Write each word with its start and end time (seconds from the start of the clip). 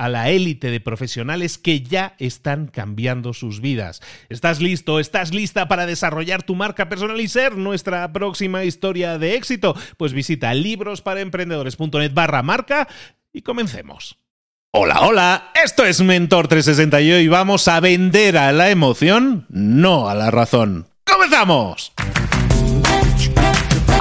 a 0.00 0.08
la 0.08 0.30
élite 0.30 0.70
de 0.70 0.80
profesionales 0.80 1.58
que 1.58 1.82
ya 1.82 2.14
están 2.18 2.68
cambiando 2.68 3.34
sus 3.34 3.60
vidas. 3.60 4.00
¿Estás 4.30 4.58
listo? 4.58 4.98
¿Estás 4.98 5.34
lista 5.34 5.68
para 5.68 5.84
desarrollar 5.84 6.42
tu 6.42 6.54
marca 6.54 6.88
personal 6.88 7.20
y 7.20 7.28
ser 7.28 7.58
nuestra 7.58 8.10
próxima 8.10 8.64
historia 8.64 9.18
de 9.18 9.34
éxito? 9.34 9.76
Pues 9.98 10.14
visita 10.14 10.54
librosparaemprendedores.net 10.54 12.14
barra 12.14 12.42
marca 12.42 12.88
y 13.30 13.42
comencemos. 13.42 14.16
Hola, 14.72 15.02
hola, 15.02 15.50
esto 15.62 15.84
es 15.84 16.00
Mentor 16.00 16.48
360 16.48 17.00
y 17.02 17.12
hoy 17.12 17.28
vamos 17.28 17.68
a 17.68 17.78
vender 17.80 18.38
a 18.38 18.52
la 18.52 18.70
emoción, 18.70 19.44
no 19.50 20.08
a 20.08 20.14
la 20.14 20.30
razón. 20.30 20.88
¡Comenzamos! 21.04 21.92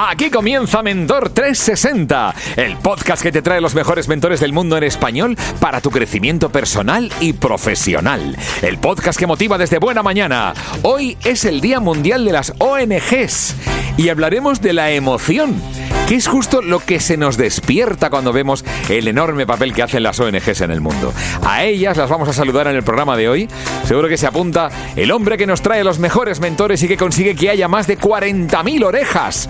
Aquí 0.02 0.30
comienza 0.30 0.82
Mentor 0.82 1.28
360, 1.32 2.34
el 2.56 2.78
podcast 2.78 3.22
que 3.22 3.34
te 3.34 3.42
trae 3.42 3.60
los 3.60 3.76
mejores 3.76 4.08
mentores 4.08 4.40
del 4.40 4.54
mundo 4.54 4.78
en 4.78 4.86
español 4.86 5.38
para 5.60 5.82
tu 5.82 5.92
crecimiento 5.92 6.50
personal 6.50 7.12
y 7.20 7.34
profesional. 7.34 8.38
El 8.62 8.78
podcast 8.78 9.20
que 9.20 9.28
motiva 9.28 9.58
desde 9.58 9.78
buena 9.78 10.02
mañana. 10.02 10.54
Hoy 10.84 11.18
es 11.26 11.44
el 11.44 11.60
Día 11.60 11.82
Mundial 11.82 12.24
de 12.24 12.32
las 12.32 12.54
ONGs 12.60 13.56
y 13.98 14.08
hablaremos 14.08 14.62
de 14.62 14.72
la 14.72 14.90
emoción, 14.92 15.62
que 16.08 16.16
es 16.16 16.30
justo 16.30 16.62
lo 16.62 16.80
que 16.80 17.02
se 17.02 17.18
nos 17.18 17.36
despierta 17.36 18.10
cuando 18.10 18.32
vemos 18.32 18.64
el 18.88 19.06
enorme 19.10 19.46
papel 19.46 19.74
que 19.74 19.84
hacen 19.84 20.04
las 20.04 20.18
ONGs 20.22 20.62
en 20.62 20.72
el 20.72 20.80
mundo. 20.80 21.14
A 21.44 21.66
ellas 21.66 21.98
las 21.98 22.10
vamos 22.10 22.30
a 22.30 22.34
saludar 22.34 22.68
en 22.68 22.78
el 22.78 22.84
programa 22.84 23.18
de 23.18 23.28
hoy. 23.28 23.50
Seguro 23.84 24.08
que 24.08 24.16
se 24.16 24.28
apunta 24.28 24.70
el 24.96 25.12
hombre 25.12 25.38
que 25.38 25.46
nos 25.46 25.62
trae 25.62 25.84
los 25.84 26.00
mejores 26.00 26.40
mentores 26.40 26.82
y 26.84 26.88
que 26.88 26.96
consigue 26.96 27.36
que 27.36 27.50
haya 27.50 27.68
más 27.68 27.86
de 27.86 28.00
40.000 28.00 28.86
orejas 28.86 29.50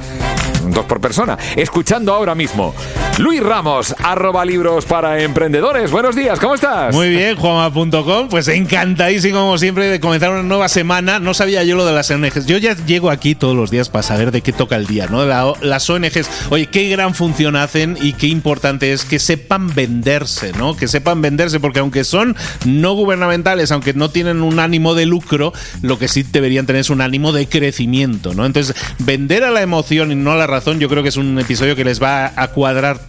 dos 0.71 0.85
por 0.85 0.99
persona, 1.01 1.37
escuchando 1.55 2.13
ahora 2.13 2.35
mismo. 2.35 2.73
Luis 3.17 3.41
Ramos, 3.43 3.95
arroba 4.01 4.45
libros 4.45 4.85
para 4.85 5.21
emprendedores. 5.21 5.91
Buenos 5.91 6.15
días, 6.15 6.39
¿cómo 6.39 6.55
estás? 6.55 6.95
Muy 6.95 7.09
bien, 7.09 7.35
juanma.com. 7.35 8.29
Pues 8.29 8.47
encantadísimo, 8.47 9.39
como 9.39 9.57
siempre, 9.57 9.87
de 9.87 9.99
comenzar 9.99 10.31
una 10.31 10.43
nueva 10.43 10.69
semana. 10.69 11.19
No 11.19 11.33
sabía 11.33 11.63
yo 11.63 11.75
lo 11.75 11.85
de 11.85 11.93
las 11.93 12.09
ONGs. 12.11 12.45
Yo 12.45 12.57
ya 12.57 12.75
llego 12.85 13.09
aquí 13.09 13.35
todos 13.35 13.55
los 13.55 13.71
días 13.71 13.89
para 13.89 14.03
saber 14.03 14.31
de 14.31 14.41
qué 14.41 14.53
toca 14.53 14.75
el 14.75 14.87
día, 14.87 15.07
¿no? 15.07 15.25
las 15.25 15.89
ONGs, 15.89 16.29
oye, 16.49 16.67
qué 16.67 16.89
gran 16.89 17.13
función 17.13 17.55
hacen 17.55 17.97
y 18.01 18.13
qué 18.13 18.27
importante 18.27 18.93
es 18.93 19.05
que 19.05 19.19
sepan 19.19 19.73
venderse, 19.73 20.51
¿no? 20.53 20.75
Que 20.75 20.87
sepan 20.87 21.21
venderse, 21.21 21.59
porque 21.59 21.79
aunque 21.79 22.03
son 22.03 22.35
no 22.65 22.93
gubernamentales, 22.93 23.71
aunque 23.71 23.93
no 23.93 24.09
tienen 24.09 24.41
un 24.41 24.59
ánimo 24.59 24.95
de 24.95 25.05
lucro, 25.05 25.53
lo 25.81 25.99
que 25.99 26.07
sí 26.07 26.23
deberían 26.23 26.65
tener 26.65 26.81
es 26.81 26.89
un 26.89 27.01
ánimo 27.01 27.31
de 27.31 27.47
crecimiento, 27.47 28.33
¿no? 28.33 28.45
Entonces, 28.45 28.75
vender 28.99 29.43
a 29.43 29.51
la 29.51 29.61
emoción 29.61 30.11
y 30.11 30.15
no 30.15 30.31
a 30.31 30.35
la 30.35 30.47
razón, 30.47 30.58
yo 30.79 30.89
creo 30.89 31.03
que 31.03 31.09
es 31.09 31.17
un 31.17 31.39
episodio 31.39 31.75
que 31.75 31.83
les 31.83 32.01
va 32.01 32.33
a 32.35 32.47
cuadrar 32.49 32.99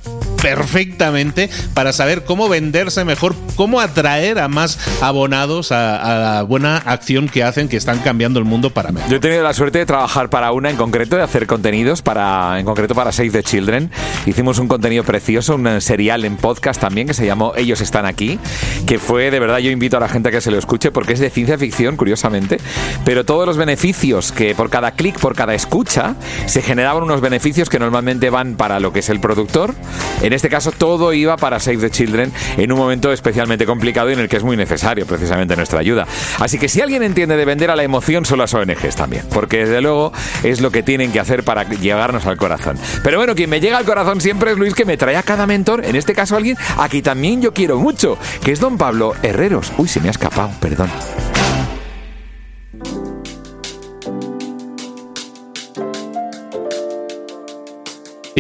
perfectamente 0.41 1.51
para 1.75 1.93
saber 1.93 2.25
cómo 2.25 2.49
venderse 2.49 3.05
mejor, 3.05 3.35
cómo 3.57 3.81
atraer 3.81 4.39
a 4.39 4.49
más 4.49 4.79
abonados 5.03 5.73
a, 5.73 6.01
la 6.21 6.43
buena 6.43 6.77
acción 6.79 7.29
que 7.29 7.43
hacen, 7.43 7.69
que 7.69 7.77
están 7.77 7.99
cambiando 8.01 8.39
el 8.39 8.45
mundo 8.45 8.71
para 8.71 8.93
mí. 8.93 9.01
Yo 9.09 9.17
he 9.17 9.21
tenido 9.21 9.43
la 9.43 9.55
suerte 9.55 9.79
de 9.79 9.87
trabajar 9.87 10.31
para 10.31 10.53
una 10.53 10.71
en 10.71 10.77
concreto, 10.77 11.17
de 11.17 11.23
hacer 11.23 11.47
contenidos 11.47 12.03
para, 12.03 12.59
en 12.59 12.65
concreto 12.65 12.95
para 12.95 13.13
Save 13.13 13.31
the 13.31 13.43
Children. 13.43 13.91
Hicimos 14.27 14.59
un 14.59 14.69
contenido 14.69 15.05
precioso, 15.05 15.55
un 15.55 15.81
serial 15.81 16.25
en 16.25 16.37
podcast 16.37 16.81
también 16.81 17.07
que 17.07 17.15
se 17.15 17.27
llamó 17.27 17.53
Ellos 17.57 17.81
están 17.81 18.07
aquí, 18.07 18.39
que 18.87 18.99
fue 18.99 19.31
de 19.31 19.41
verdad, 19.41 19.59
yo 19.59 19.71
invito 19.71 19.97
a 19.97 20.01
la 20.01 20.09
gente 20.09 20.29
a 20.29 20.33
que 20.33 20.41
se 20.41 20.51
lo 20.51 20.59
escuche 20.59 20.91
porque 20.91 21.13
es 21.13 21.21
de 21.21 21.31
ciencia 21.31 21.59
ficción, 21.59 21.97
curiosamente, 21.97 22.59
pero 23.05 23.25
todos 23.25 23.47
los 23.47 23.57
beneficios 23.57 24.33
que 24.33 24.55
por 24.55 24.71
cada 24.71 24.93
clic, 24.93 25.19
por 25.19 25.35
cada 25.35 25.55
escucha, 25.55 26.17
se 26.47 26.63
generaban 26.63 27.03
unos 27.03 27.21
beneficios 27.21 27.69
que 27.69 27.79
normalmente 27.79 28.31
van 28.31 28.57
para 28.57 28.81
lo 28.81 28.93
que 28.93 29.01
es 29.01 29.09
el 29.11 29.21
productor. 29.21 29.75
En 30.31 30.35
este 30.35 30.49
caso, 30.49 30.71
todo 30.71 31.13
iba 31.13 31.37
para 31.37 31.59
Save 31.59 31.79
the 31.79 31.91
Children 31.91 32.33
en 32.57 32.71
un 32.71 32.79
momento 32.79 33.13
especialmente 33.13 33.67
complicado 33.67 34.11
y 34.11 34.13
en 34.13 34.21
el 34.21 34.29
que 34.29 34.37
es 34.37 34.45
muy 34.45 34.57
necesario 34.57 35.05
precisamente 35.05 35.57
nuestra 35.57 35.81
ayuda. 35.81 36.07
Así 36.39 36.57
que 36.57 36.69
si 36.69 36.81
alguien 36.81 37.03
entiende 37.03 37.37
de 37.37 37.45
vender 37.45 37.69
a 37.69 37.75
la 37.75 37.83
emoción, 37.83 38.25
son 38.25 38.39
las 38.39 38.55
ONGs 38.55 38.95
también, 38.95 39.25
porque 39.35 39.57
desde 39.57 39.81
luego 39.81 40.13
es 40.45 40.61
lo 40.61 40.71
que 40.71 40.85
tienen 40.85 41.11
que 41.11 41.19
hacer 41.19 41.43
para 41.43 41.65
llegarnos 41.65 42.27
al 42.27 42.37
corazón. 42.37 42.79
Pero 43.03 43.19
bueno, 43.19 43.35
quien 43.35 43.51
me 43.51 43.59
llega 43.59 43.77
al 43.79 43.85
corazón 43.85 44.21
siempre 44.21 44.53
es 44.53 44.57
Luis, 44.57 44.73
que 44.73 44.85
me 44.85 44.97
trae 44.97 45.17
a 45.17 45.25
cada 45.25 45.49
mentor, 45.49 45.85
en 45.85 45.97
este 45.97 46.15
caso 46.15 46.37
alguien 46.37 46.57
aquí 46.79 47.03
también 47.03 47.43
yo 47.43 47.53
quiero 47.53 47.81
mucho, 47.81 48.17
que 48.45 48.53
es 48.53 48.61
don 48.61 48.79
Pablo 48.79 49.15
Herreros. 49.25 49.73
Uy, 49.79 49.89
se 49.89 49.99
me 49.99 50.07
ha 50.07 50.13
escapado, 50.13 50.53
perdón. 50.61 50.91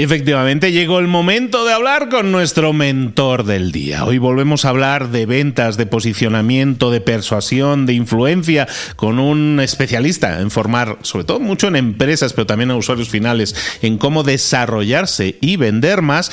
Efectivamente, 0.03 0.73
llegó 0.73 0.99
el 0.99 1.09
momento 1.09 1.67
de 1.67 1.75
hablar 1.75 2.09
con 2.09 2.33
nuestro 2.33 2.73
mentor 2.73 3.45
del 3.45 3.71
día. 3.71 4.07
Hoy 4.07 4.17
volvemos 4.17 4.65
a 4.65 4.71
hablar 4.71 5.11
de 5.11 5.27
ventas, 5.27 5.77
de 5.77 5.85
posicionamiento, 5.85 6.91
de 6.91 7.03
persuasión, 7.03 7.85
de 7.85 7.93
influencia, 7.93 8.67
con 8.97 9.19
un 9.19 9.61
especialista 9.61 10.41
en 10.41 10.51
formar, 10.51 10.97
sobre 11.03 11.27
todo 11.27 11.39
mucho 11.39 11.69
en 11.69 11.77
empresas, 11.77 12.33
pero 12.33 12.47
también 12.47 12.71
a 12.71 12.77
usuarios 12.77 13.11
finales, 13.11 13.55
en 13.83 13.99
cómo 13.99 14.23
desarrollarse 14.23 15.37
y 15.43 15.59
vender 15.59 16.01
más 16.01 16.31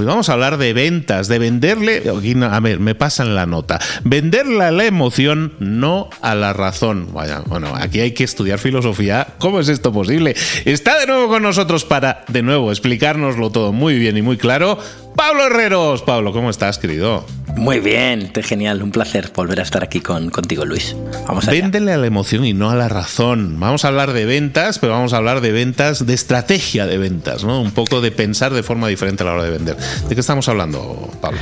Hoy 0.00 0.06
vamos 0.06 0.30
a 0.30 0.32
hablar 0.32 0.56
de 0.56 0.72
ventas, 0.72 1.28
de 1.28 1.38
venderle, 1.38 2.02
a 2.50 2.60
ver, 2.60 2.80
me 2.80 2.94
pasan 2.94 3.34
la 3.34 3.44
nota, 3.44 3.78
venderle 4.02 4.64
a 4.64 4.70
la 4.70 4.86
emoción, 4.86 5.52
no 5.58 6.08
a 6.22 6.34
la 6.34 6.54
razón. 6.54 7.08
bueno, 7.12 7.74
aquí 7.74 8.00
hay 8.00 8.12
que 8.12 8.24
estudiar 8.24 8.58
filosofía. 8.58 9.34
¿Cómo 9.36 9.60
es 9.60 9.68
esto 9.68 9.92
posible? 9.92 10.34
Está 10.64 10.98
de 10.98 11.06
nuevo 11.06 11.28
con 11.28 11.42
nosotros 11.42 11.84
para, 11.84 12.24
de 12.28 12.42
nuevo, 12.42 12.72
explicárnoslo 13.10 13.50
todo 13.50 13.72
muy 13.72 13.98
bien 13.98 14.16
y 14.16 14.22
muy 14.22 14.36
claro. 14.36 14.78
Pablo 15.16 15.46
Herreros. 15.46 16.02
Pablo, 16.02 16.32
¿cómo 16.32 16.50
estás, 16.50 16.78
querido? 16.78 17.24
Muy 17.60 17.78
bien, 17.78 18.32
genial, 18.42 18.82
un 18.82 18.90
placer 18.90 19.30
volver 19.36 19.60
a 19.60 19.62
estar 19.62 19.84
aquí 19.84 20.00
con, 20.00 20.30
contigo, 20.30 20.64
Luis. 20.64 20.96
Vamos 21.26 21.46
a 21.46 21.50
Véndele 21.50 21.92
a 21.92 21.98
la 21.98 22.06
emoción 22.06 22.46
y 22.46 22.54
no 22.54 22.70
a 22.70 22.74
la 22.74 22.88
razón. 22.88 23.60
Vamos 23.60 23.84
a 23.84 23.88
hablar 23.88 24.14
de 24.14 24.24
ventas, 24.24 24.78
pero 24.78 24.94
vamos 24.94 25.12
a 25.12 25.18
hablar 25.18 25.42
de 25.42 25.52
ventas, 25.52 26.06
de 26.06 26.14
estrategia 26.14 26.86
de 26.86 26.96
ventas, 26.96 27.44
¿no? 27.44 27.60
Un 27.60 27.72
poco 27.72 28.00
de 28.00 28.12
pensar 28.12 28.54
de 28.54 28.62
forma 28.62 28.88
diferente 28.88 29.24
a 29.24 29.26
la 29.26 29.34
hora 29.34 29.44
de 29.44 29.50
vender. 29.50 29.76
¿De 29.76 30.14
qué 30.14 30.20
estamos 30.22 30.48
hablando, 30.48 31.10
Pablo? 31.20 31.38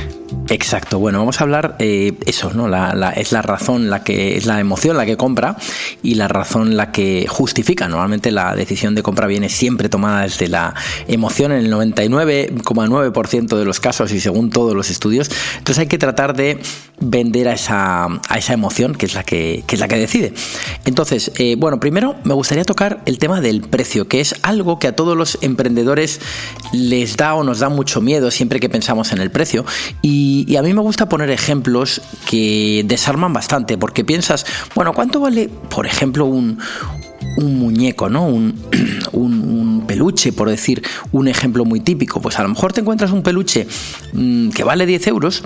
Exacto, 0.49 0.97
bueno, 0.97 1.19
vamos 1.19 1.39
a 1.39 1.43
hablar 1.43 1.75
eh, 1.77 2.13
eso, 2.25 2.51
¿no? 2.53 2.67
La, 2.67 3.11
es 3.15 3.31
la 3.31 3.43
razón, 3.43 3.89
la 3.89 4.03
que 4.03 4.35
es 4.35 4.47
la 4.47 4.59
emoción 4.59 4.97
la 4.97 5.05
que 5.05 5.15
compra 5.15 5.55
y 6.01 6.15
la 6.15 6.27
razón 6.27 6.75
la 6.75 6.91
que 6.91 7.27
justifica. 7.29 7.87
Normalmente 7.87 8.31
la 8.31 8.55
decisión 8.55 8.95
de 8.95 9.03
compra 9.03 9.27
viene 9.27 9.47
siempre 9.47 9.89
tomada 9.89 10.23
desde 10.23 10.47
la 10.47 10.73
emoción 11.07 11.51
en 11.51 11.65
el 11.65 11.71
99,9% 11.71 13.57
de 13.57 13.65
los 13.65 13.79
casos 13.79 14.11
y 14.11 14.19
según 14.19 14.49
todos 14.49 14.73
los 14.73 14.89
estudios. 14.89 15.29
Entonces 15.59 15.79
hay 15.79 15.87
que 15.87 15.99
tratar 16.09 16.35
de 16.35 16.59
vender 17.01 17.47
a 17.47 17.53
esa, 17.53 18.05
a 18.05 18.37
esa 18.37 18.53
emoción 18.53 18.93
que 18.95 19.05
es 19.05 19.13
la 19.13 19.23
que, 19.23 19.63
es 19.67 19.79
la 19.79 19.87
que 19.87 19.95
decide. 19.95 20.33
Entonces, 20.85 21.31
eh, 21.37 21.55
bueno, 21.55 21.79
primero 21.79 22.15
me 22.23 22.33
gustaría 22.33 22.65
tocar 22.65 23.01
el 23.05 23.19
tema 23.19 23.41
del 23.41 23.61
precio, 23.61 24.07
que 24.07 24.19
es 24.19 24.35
algo 24.41 24.79
que 24.79 24.87
a 24.87 24.95
todos 24.95 25.15
los 25.15 25.37
emprendedores 25.41 26.19
les 26.73 27.15
da 27.15 27.35
o 27.35 27.43
nos 27.43 27.59
da 27.59 27.69
mucho 27.69 28.01
miedo 28.01 28.31
siempre 28.31 28.59
que 28.59 28.69
pensamos 28.69 29.11
en 29.13 29.19
el 29.19 29.31
precio. 29.31 29.65
Y, 30.01 30.45
y 30.47 30.57
a 30.57 30.63
mí 30.63 30.73
me 30.73 30.81
gusta 30.81 31.07
poner 31.07 31.29
ejemplos 31.29 32.01
que 32.27 32.83
desarman 32.85 33.33
bastante, 33.33 33.77
porque 33.77 34.03
piensas, 34.03 34.45
bueno, 34.75 34.93
¿cuánto 34.93 35.19
vale, 35.19 35.49
por 35.69 35.85
ejemplo, 35.85 36.25
un, 36.25 36.57
un 37.37 37.59
muñeco, 37.59 38.09
¿no? 38.09 38.25
Un, 38.25 38.55
un, 39.11 39.58
peluche, 39.99 40.31
por 40.31 40.49
decir 40.49 40.81
un 41.11 41.27
ejemplo 41.27 41.65
muy 41.65 41.81
típico. 41.81 42.21
Pues 42.21 42.39
a 42.39 42.43
lo 42.43 42.49
mejor 42.49 42.71
te 42.71 42.79
encuentras 42.79 43.11
un 43.11 43.21
peluche 43.21 43.67
mm, 44.13 44.51
que 44.51 44.63
vale 44.63 44.85
10 44.85 45.07
euros, 45.07 45.43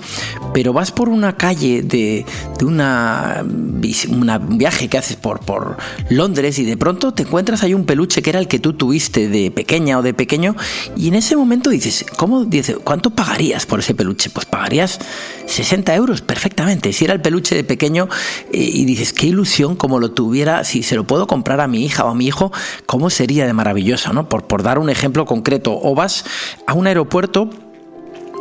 pero 0.52 0.72
vas 0.72 0.92
por 0.92 1.08
una 1.08 1.36
calle 1.36 1.82
de, 1.82 2.24
de 2.56 2.64
una, 2.64 3.42
un 3.42 4.58
viaje 4.58 4.86
que 4.86 4.96
haces 4.96 5.16
por, 5.16 5.40
por 5.40 5.76
Londres 6.08 6.60
y 6.60 6.64
de 6.64 6.76
pronto 6.76 7.12
te 7.12 7.24
encuentras 7.24 7.64
ahí 7.64 7.74
un 7.74 7.84
peluche 7.84 8.22
que 8.22 8.30
era 8.30 8.38
el 8.38 8.46
que 8.46 8.60
tú 8.60 8.74
tuviste 8.74 9.28
de 9.28 9.50
pequeña 9.50 9.98
o 9.98 10.02
de 10.02 10.14
pequeño 10.14 10.54
y 10.96 11.08
en 11.08 11.14
ese 11.14 11.34
momento 11.34 11.70
dices, 11.70 12.06
¿cómo? 12.16 12.44
Dice, 12.44 12.76
¿cuánto 12.76 13.10
pagarías 13.10 13.66
por 13.66 13.80
ese 13.80 13.92
peluche? 13.94 14.30
Pues 14.30 14.46
pagarías 14.46 15.00
60 15.46 15.92
euros 15.96 16.20
perfectamente. 16.20 16.92
Si 16.92 17.04
era 17.04 17.12
el 17.12 17.20
peluche 17.20 17.56
de 17.56 17.64
pequeño 17.64 18.08
eh, 18.52 18.58
y 18.60 18.84
dices, 18.84 19.12
qué 19.12 19.26
ilusión 19.26 19.74
como 19.74 19.98
lo 19.98 20.12
tuviera, 20.12 20.62
si 20.62 20.84
se 20.84 20.94
lo 20.94 21.04
puedo 21.04 21.26
comprar 21.26 21.60
a 21.60 21.66
mi 21.66 21.84
hija 21.84 22.04
o 22.04 22.10
a 22.10 22.14
mi 22.14 22.26
hijo, 22.26 22.52
cómo 22.86 23.10
sería 23.10 23.46
de 23.46 23.52
maravilloso, 23.52 24.12
¿no? 24.12 24.28
Por, 24.28 24.43
por 24.48 24.62
dar 24.62 24.78
un 24.78 24.90
ejemplo 24.90 25.26
concreto. 25.26 25.78
O 25.80 25.94
vas 25.94 26.24
a 26.66 26.74
un 26.74 26.86
aeropuerto 26.86 27.50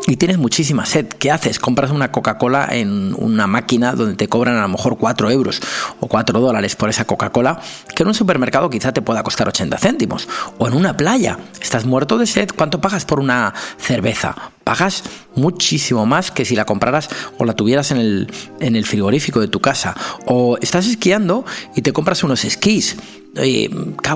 y 0.06 0.18
tienes 0.18 0.38
muchísima 0.38 0.86
sed, 0.86 1.08
¿qué 1.08 1.32
haces? 1.32 1.60
Compras 1.60 1.90
una 1.90 2.12
Coca-Cola 2.12 2.68
en 2.72 3.16
una 3.18 3.48
máquina 3.48 3.94
donde 3.94 4.16
te 4.16 4.28
cobran 4.28 4.58
a 4.58 4.62
lo 4.64 4.68
mejor 4.68 4.98
4 4.98 5.32
euros 5.32 5.62
o 6.02 6.08
4 6.08 6.42
dólares 6.42 6.76
por 6.76 6.90
esa 6.90 7.06
Coca-Cola, 7.06 7.62
que 7.96 8.04
en 8.04 8.10
un 8.10 8.14
supermercado 8.14 8.70
quizá 8.70 8.92
te 8.92 9.02
pueda 9.02 9.24
costar 9.24 9.48
80 9.48 9.78
céntimos. 9.78 10.28
O 10.58 10.68
en 10.68 10.74
una 10.74 10.98
playa, 10.98 11.40
estás 11.62 11.86
muerto 11.86 12.18
de 12.18 12.28
sed, 12.28 12.50
¿cuánto 12.56 12.82
pagas 12.82 13.06
por 13.06 13.22
una 13.22 13.54
cerveza? 13.78 14.36
Pagas 14.66 15.04
muchísimo 15.36 16.06
más 16.06 16.32
que 16.32 16.44
si 16.44 16.56
la 16.56 16.66
compraras 16.66 17.10
o 17.38 17.46
la 17.46 17.54
tuvieras 17.54 17.92
en 17.92 17.98
el, 17.98 18.32
en 18.60 18.76
el 18.76 18.86
frigorífico 18.86 19.40
de 19.40 19.48
tu 19.48 19.62
casa. 19.62 19.96
O 20.26 20.58
estás 20.62 20.86
esquiando 20.86 21.46
y 21.76 21.82
te 21.82 21.94
compras 21.94 22.24
unos 22.24 22.44
esquís 22.44 22.98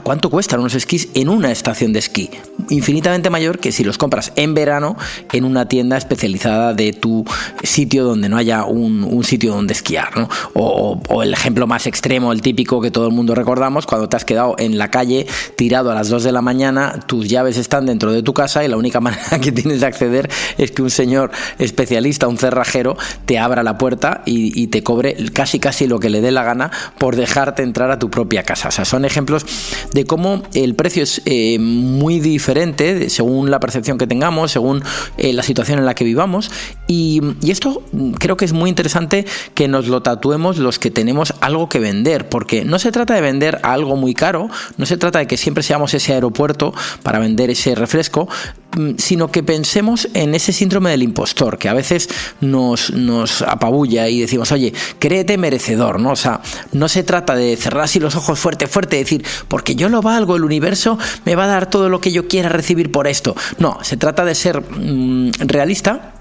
¿cuánto 0.03 0.29
cuestan 0.29 0.59
unos 0.59 0.75
esquís 0.75 1.09
en 1.15 1.29
una 1.29 1.51
estación 1.51 1.91
de 1.91 1.99
esquí? 1.99 2.29
Infinitamente 2.69 3.29
mayor 3.29 3.59
que 3.59 3.71
si 3.71 3.83
los 3.83 3.97
compras 3.97 4.31
en 4.35 4.53
verano 4.53 4.95
en 5.33 5.43
una 5.43 5.67
tienda 5.67 5.97
especializada 5.97 6.73
de 6.73 6.93
tu 6.93 7.25
sitio 7.63 8.03
donde 8.03 8.29
no 8.29 8.37
haya 8.37 8.65
un, 8.65 9.23
sitio 9.23 9.53
donde 9.53 9.73
esquiar. 9.73 10.15
¿no? 10.17 10.29
O, 10.53 11.23
el 11.23 11.33
ejemplo 11.33 11.65
más 11.65 11.87
extremo, 11.87 12.31
el 12.31 12.41
típico 12.41 12.79
que 12.79 12.91
todo 12.91 13.07
el 13.07 13.13
mundo 13.13 13.33
recordamos, 13.33 13.85
cuando 13.87 14.07
te 14.07 14.15
has 14.15 14.25
quedado 14.25 14.55
en 14.59 14.77
la 14.77 14.91
calle 14.91 15.25
tirado 15.55 15.91
a 15.91 15.95
las 15.95 16.09
2 16.09 16.23
de 16.23 16.31
la 16.31 16.41
mañana, 16.41 16.99
tus 17.07 17.27
llaves 17.27 17.57
están 17.57 17.85
dentro 17.87 18.11
de 18.11 18.21
tu 18.21 18.33
casa 18.33 18.63
y 18.63 18.67
la 18.67 18.77
única 18.77 18.99
manera 19.01 19.39
que 19.41 19.51
tienes 19.51 19.81
de 19.81 19.87
acceder 19.87 20.29
es 20.57 20.71
que 20.71 20.83
un 20.83 20.91
señor 20.91 21.31
especialista, 21.57 22.27
un 22.27 22.37
cerrajero, 22.37 22.97
te 23.25 23.39
abra 23.39 23.63
la 23.63 23.77
puerta 23.77 24.21
y, 24.25 24.61
y 24.61 24.67
te 24.67 24.83
cobre 24.83 25.15
casi 25.33 25.59
casi 25.59 25.87
lo 25.87 25.99
que 25.99 26.09
le 26.09 26.21
dé 26.21 26.31
la 26.31 26.43
gana 26.43 26.71
por 26.99 27.15
dejarte 27.15 27.63
entrar 27.63 27.89
a 27.89 27.99
tu 27.99 28.09
propia 28.11 28.43
casa. 28.43 28.69
O 28.69 28.71
sea, 28.71 28.85
son 28.85 29.06
ejemplos 29.07 29.45
de 29.93 30.05
cómo 30.05 30.43
el 30.53 30.75
precio 30.75 31.03
es 31.03 31.21
eh, 31.25 31.57
muy 31.59 32.19
diferente 32.19 33.09
según 33.09 33.51
la 33.51 33.59
percepción 33.59 33.97
que 33.97 34.07
tengamos, 34.07 34.51
según 34.51 34.83
eh, 35.17 35.33
la 35.33 35.43
situación 35.43 35.79
en 35.79 35.85
la 35.85 35.95
que 35.95 36.03
vivamos. 36.03 36.51
Y, 36.87 37.21
esto 37.47 37.81
creo 38.19 38.37
que 38.37 38.45
es 38.45 38.53
muy 38.53 38.69
interesante 38.69 39.25
que 39.55 39.67
nos 39.67 39.87
lo 39.87 40.01
tatuemos 40.01 40.57
los 40.57 40.79
que 40.79 40.91
tenemos 40.91 41.33
algo 41.41 41.69
que 41.69 41.79
vender, 41.79 42.29
porque 42.29 42.65
no 42.65 42.77
se 42.77 42.91
trata 42.91 43.15
de 43.15 43.21
vender 43.21 43.59
algo 43.63 43.95
muy 43.95 44.13
caro, 44.13 44.49
no 44.77 44.85
se 44.85 44.97
trata 44.97 45.19
de 45.19 45.27
que 45.27 45.37
siempre 45.37 45.63
seamos 45.63 45.93
ese 45.93 46.13
aeropuerto 46.13 46.73
para 47.03 47.19
vender 47.19 47.49
ese 47.49 47.73
refresco, 47.73 48.27
mm, 48.27 48.66
sino 48.97 49.31
que 49.31 49.43
pensemos 49.43 50.07
en 50.13 50.35
ese 50.35 50.51
síndrome 50.51 50.91
del 50.91 51.03
impostor, 51.03 51.57
que 51.57 51.69
a 51.69 51.73
veces 51.73 52.09
nos, 52.41 52.91
nos 52.91 53.41
apabulla 53.41 54.07
y 54.07 54.21
decimos, 54.21 54.51
oye, 54.51 54.73
créete 54.99 55.37
merecedor, 55.37 55.99
¿no? 55.99 56.11
O 56.11 56.15
sea, 56.15 56.41
no 56.73 56.87
se 56.87 57.03
trata 57.03 57.35
de 57.35 57.55
cerrar 57.57 57.83
así 57.83 57.99
los 57.99 58.15
ojos 58.15 58.39
fuerte, 58.39 58.67
fuerte, 58.67 58.97
decir, 58.97 59.25
porque 59.47 59.75
yo 59.75 59.89
lo 59.89 60.01
valgo, 60.01 60.35
el 60.35 60.43
universo 60.43 60.97
me 61.25 61.35
va 61.35 61.45
a 61.45 61.47
dar 61.47 61.69
todo 61.69 61.89
lo 61.89 62.01
que 62.01 62.11
yo 62.11 62.27
quiera 62.27 62.49
recibir 62.49 62.91
por 62.91 63.07
esto. 63.07 63.35
No, 63.57 63.79
se 63.81 63.97
trata 63.97 64.25
de 64.25 64.35
ser 64.35 64.61
mm, 64.61 65.31
realista 65.39 66.13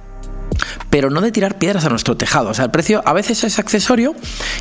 pero 0.90 1.10
no 1.10 1.20
de 1.20 1.32
tirar 1.32 1.58
piedras 1.58 1.84
a 1.84 1.88
nuestro 1.88 2.16
tejado. 2.16 2.50
O 2.50 2.54
sea, 2.54 2.64
el 2.64 2.70
precio 2.70 3.02
a 3.04 3.12
veces 3.12 3.44
es 3.44 3.58
accesorio 3.58 4.14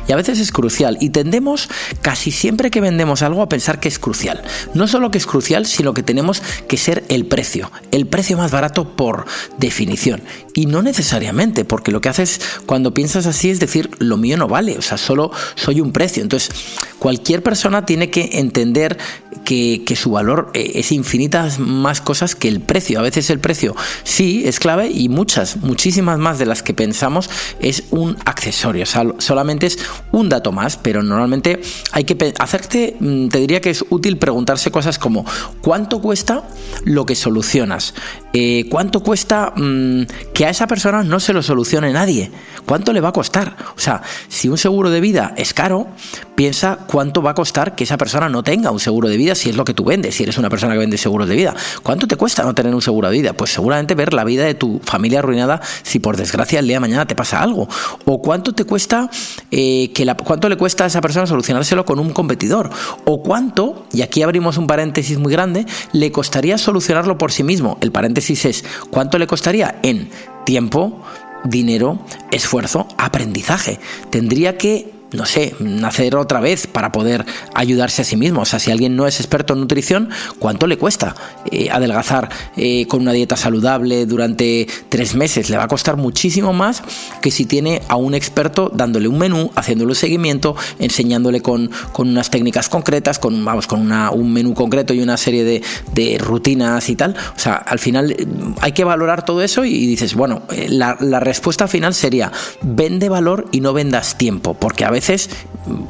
y 0.06 0.12
a 0.12 0.16
veces 0.16 0.38
es 0.38 0.52
crucial. 0.52 0.98
Y 1.00 1.10
tendemos 1.10 1.68
casi 2.02 2.30
siempre 2.30 2.70
que 2.70 2.80
vendemos 2.80 3.22
algo 3.22 3.42
a 3.42 3.48
pensar 3.48 3.80
que 3.80 3.88
es 3.88 3.98
crucial. 3.98 4.42
No 4.74 4.86
solo 4.86 5.10
que 5.10 5.18
es 5.18 5.26
crucial, 5.26 5.66
sino 5.66 5.94
que 5.94 6.02
tenemos 6.02 6.42
que 6.68 6.76
ser 6.76 7.04
el 7.08 7.26
precio. 7.26 7.70
El 7.90 8.06
precio 8.06 8.36
más 8.36 8.50
barato 8.50 8.96
por 8.96 9.24
definición. 9.58 10.22
Y 10.54 10.66
no 10.66 10.82
necesariamente, 10.82 11.64
porque 11.64 11.90
lo 11.90 12.00
que 12.00 12.08
haces 12.08 12.40
cuando 12.66 12.94
piensas 12.94 13.26
así 13.26 13.50
es 13.50 13.60
decir, 13.60 13.90
lo 13.98 14.16
mío 14.16 14.36
no 14.36 14.48
vale. 14.48 14.76
O 14.78 14.82
sea, 14.82 14.98
solo 14.98 15.30
soy 15.54 15.80
un 15.80 15.92
precio. 15.92 16.22
Entonces, 16.22 16.50
cualquier 16.98 17.42
persona 17.42 17.86
tiene 17.86 18.10
que 18.10 18.30
entender 18.34 18.98
que, 19.44 19.84
que 19.86 19.96
su 19.96 20.10
valor 20.10 20.50
eh, 20.54 20.72
es 20.74 20.92
infinitas 20.92 21.58
más 21.58 22.00
cosas 22.00 22.34
que 22.34 22.48
el 22.48 22.60
precio. 22.60 22.98
A 22.98 23.02
veces 23.02 23.30
el 23.30 23.38
precio 23.38 23.76
sí 24.02 24.42
es 24.46 24.58
clave 24.58 24.90
y 24.90 25.08
muchas, 25.08 25.56
muchísimas 25.76 26.18
más 26.18 26.38
de 26.38 26.46
las 26.46 26.62
que 26.62 26.72
pensamos 26.72 27.28
es 27.60 27.84
un 27.90 28.16
accesorio, 28.24 28.86
solamente 29.18 29.66
es 29.66 29.78
un 30.10 30.30
dato 30.30 30.50
más, 30.50 30.78
pero 30.78 31.02
normalmente 31.02 31.60
hay 31.92 32.04
que 32.04 32.32
hacerte, 32.38 32.96
mm, 32.98 33.28
te 33.28 33.40
diría 33.40 33.60
que 33.60 33.68
es 33.68 33.84
útil 33.90 34.16
preguntarse 34.16 34.70
cosas 34.70 34.98
como 34.98 35.26
¿cuánto 35.60 36.00
cuesta 36.00 36.44
lo 36.84 37.04
que 37.04 37.14
solucionas? 37.14 37.92
Eh, 38.32 38.64
¿Cuánto 38.70 39.02
cuesta 39.02 39.52
mm, 39.54 40.04
que 40.32 40.46
a 40.46 40.50
esa 40.50 40.66
persona 40.66 41.02
no 41.02 41.20
se 41.20 41.34
lo 41.34 41.42
solucione 41.42 41.92
nadie? 41.92 42.30
¿Cuánto 42.64 42.94
le 42.94 43.02
va 43.02 43.10
a 43.10 43.12
costar? 43.12 43.56
O 43.76 43.78
sea, 43.78 44.00
si 44.28 44.48
un 44.48 44.56
seguro 44.56 44.88
de 44.88 45.00
vida 45.00 45.34
es 45.36 45.52
caro, 45.52 45.88
piensa 46.36 46.78
cuánto 46.86 47.22
va 47.22 47.32
a 47.32 47.34
costar 47.34 47.74
que 47.74 47.84
esa 47.84 47.98
persona 47.98 48.28
no 48.28 48.42
tenga 48.42 48.70
un 48.70 48.80
seguro 48.80 49.08
de 49.08 49.16
vida 49.16 49.34
si 49.34 49.50
es 49.50 49.56
lo 49.56 49.64
que 49.64 49.74
tú 49.74 49.84
vendes, 49.84 50.14
si 50.14 50.22
eres 50.22 50.38
una 50.38 50.48
persona 50.48 50.72
que 50.72 50.78
vende 50.78 50.96
seguros 50.96 51.28
de 51.28 51.36
vida. 51.36 51.54
¿Cuánto 51.82 52.06
te 52.06 52.16
cuesta 52.16 52.44
no 52.44 52.54
tener 52.54 52.74
un 52.74 52.82
seguro 52.82 53.10
de 53.10 53.18
vida? 53.18 53.32
Pues 53.34 53.52
seguramente 53.52 53.94
ver 53.94 54.14
la 54.14 54.24
vida 54.24 54.44
de 54.44 54.54
tu 54.54 54.80
familia 54.84 55.20
arruinada 55.20 55.60
si 55.82 55.98
por 55.98 56.16
desgracia 56.16 56.58
el 56.58 56.66
día 56.66 56.76
de 56.76 56.80
mañana 56.80 57.06
te 57.06 57.14
pasa 57.14 57.40
algo. 57.40 57.68
O 58.04 58.20
cuánto 58.20 58.54
te 58.54 58.64
cuesta, 58.64 59.10
eh, 59.50 59.92
que 59.92 60.04
la, 60.04 60.16
cuánto 60.16 60.48
le 60.48 60.56
cuesta 60.56 60.84
a 60.84 60.86
esa 60.86 61.00
persona 61.00 61.26
solucionárselo 61.26 61.84
con 61.84 61.98
un 61.98 62.10
competidor. 62.10 62.70
O 63.04 63.22
cuánto, 63.22 63.86
y 63.92 64.02
aquí 64.02 64.22
abrimos 64.22 64.56
un 64.56 64.66
paréntesis 64.66 65.18
muy 65.18 65.32
grande, 65.32 65.66
le 65.92 66.12
costaría 66.12 66.58
solucionarlo 66.58 67.18
por 67.18 67.32
sí 67.32 67.42
mismo. 67.42 67.78
El 67.80 67.92
paréntesis 67.92 68.44
es, 68.44 68.64
¿cuánto 68.90 69.18
le 69.18 69.26
costaría 69.26 69.78
en 69.82 70.10
tiempo, 70.44 71.02
dinero, 71.44 71.98
esfuerzo, 72.30 72.88
aprendizaje? 72.98 73.78
Tendría 74.10 74.56
que 74.56 74.95
no 75.16 75.26
sé, 75.26 75.54
nacer 75.58 76.14
otra 76.16 76.40
vez 76.40 76.66
para 76.66 76.92
poder 76.92 77.24
ayudarse 77.54 78.02
a 78.02 78.04
sí 78.04 78.16
mismo. 78.16 78.42
O 78.42 78.44
sea, 78.44 78.58
si 78.58 78.70
alguien 78.70 78.96
no 78.96 79.06
es 79.06 79.18
experto 79.20 79.54
en 79.54 79.60
nutrición, 79.60 80.10
¿cuánto 80.38 80.66
le 80.66 80.78
cuesta 80.78 81.14
eh, 81.50 81.70
adelgazar 81.70 82.28
eh, 82.56 82.86
con 82.86 83.00
una 83.00 83.12
dieta 83.12 83.36
saludable 83.36 84.06
durante 84.06 84.66
tres 84.88 85.14
meses? 85.14 85.50
Le 85.50 85.56
va 85.56 85.64
a 85.64 85.68
costar 85.68 85.96
muchísimo 85.96 86.52
más 86.52 86.82
que 87.20 87.30
si 87.30 87.46
tiene 87.46 87.82
a 87.88 87.96
un 87.96 88.14
experto 88.14 88.70
dándole 88.72 89.08
un 89.08 89.18
menú, 89.18 89.50
haciéndole 89.56 89.90
un 89.90 89.96
seguimiento, 89.96 90.56
enseñándole 90.78 91.40
con, 91.40 91.70
con 91.92 92.08
unas 92.08 92.30
técnicas 92.30 92.68
concretas, 92.68 93.18
con, 93.18 93.44
vamos, 93.44 93.66
con 93.66 93.80
una, 93.80 94.10
un 94.10 94.32
menú 94.32 94.54
concreto 94.54 94.94
y 94.94 95.00
una 95.00 95.16
serie 95.16 95.44
de, 95.44 95.62
de, 95.92 96.18
rutinas 96.18 96.88
y 96.88 96.96
tal. 96.96 97.16
O 97.34 97.38
sea, 97.38 97.54
al 97.54 97.78
final 97.78 98.12
eh, 98.12 98.26
hay 98.60 98.72
que 98.72 98.84
valorar 98.84 99.24
todo 99.24 99.42
eso 99.42 99.64
y, 99.64 99.86
dices, 99.86 100.14
bueno, 100.14 100.42
la, 100.68 100.96
la 101.00 101.20
respuesta 101.20 101.68
final 101.68 101.94
sería, 101.94 102.30
vende 102.62 103.08
valor 103.08 103.46
y 103.52 103.60
no 103.60 103.72
vendas 103.72 104.18
tiempo, 104.18 104.54
porque 104.54 104.84
a 104.84 104.90
veces 104.90 105.05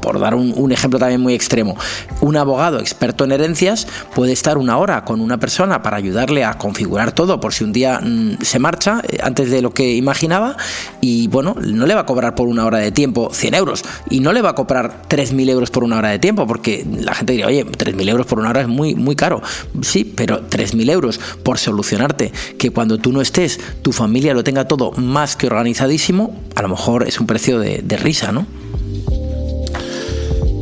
por 0.00 0.18
dar 0.18 0.34
un, 0.34 0.72
ejemplo 0.72 0.98
también 0.98 1.20
muy 1.20 1.34
extremo, 1.34 1.76
un 2.20 2.36
abogado 2.36 2.80
experto 2.80 3.24
en 3.24 3.32
herencias 3.32 3.86
puede 4.14 4.32
estar 4.32 4.58
una 4.58 4.78
hora 4.78 5.04
con 5.04 5.20
una 5.20 5.38
persona 5.38 5.82
para 5.82 5.96
ayudarle 5.96 6.44
a 6.44 6.54
configurar 6.54 7.12
todo 7.12 7.40
por 7.40 7.52
si 7.52 7.64
un 7.64 7.72
día 7.72 8.00
mm, 8.00 8.42
se 8.42 8.58
marcha 8.58 9.02
eh, 9.08 9.18
antes 9.22 9.50
de 9.50 9.62
lo 9.62 9.72
que 9.72 9.94
imaginaba 9.94 10.56
y 11.00 11.28
bueno, 11.28 11.54
no 11.60 11.86
le 11.86 11.94
va 11.94 12.02
a 12.02 12.06
cobrar 12.06 12.34
por 12.34 12.48
una 12.48 12.64
hora 12.64 12.78
de 12.78 12.92
tiempo 12.92 13.30
100 13.32 13.54
euros 13.54 13.84
y 14.10 14.20
no 14.20 14.32
le 14.32 14.42
va 14.42 14.50
a 14.50 14.54
cobrar 14.54 15.02
3.000 15.08 15.50
euros 15.50 15.70
por 15.70 15.84
una 15.84 15.98
hora 15.98 16.10
de 16.10 16.18
tiempo 16.18 16.46
porque 16.46 16.86
la 17.00 17.14
gente 17.14 17.32
diría, 17.32 17.46
oye, 17.46 17.66
3.000 17.66 18.08
euros 18.08 18.26
por 18.26 18.38
una 18.38 18.50
hora 18.50 18.62
es 18.62 18.68
muy, 18.68 18.94
muy 18.94 19.16
caro. 19.16 19.42
Sí, 19.82 20.04
pero 20.04 20.48
3.000 20.48 20.90
euros 20.90 21.20
por 21.42 21.58
solucionarte 21.58 22.32
que 22.58 22.70
cuando 22.70 22.98
tú 22.98 23.12
no 23.12 23.20
estés 23.20 23.60
tu 23.82 23.92
familia 23.92 24.34
lo 24.34 24.44
tenga 24.44 24.66
todo 24.66 24.92
más 24.92 25.36
que 25.36 25.46
organizadísimo, 25.46 26.34
a 26.54 26.62
lo 26.62 26.68
mejor 26.68 27.06
es 27.06 27.20
un 27.20 27.26
precio 27.26 27.58
de 27.58 27.96
risa, 27.96 28.32
¿no? 28.32 28.46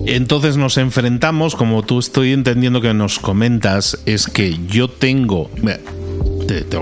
Entonces 0.07 0.57
nos 0.57 0.77
enfrentamos, 0.77 1.57
como 1.57 1.83
tú 1.83 1.99
estoy 1.99 2.33
entendiendo 2.33 2.81
que 2.81 2.93
nos 2.93 3.19
comentas, 3.19 3.99
es 4.05 4.27
que 4.27 4.59
yo 4.69 4.89
tengo, 4.89 5.51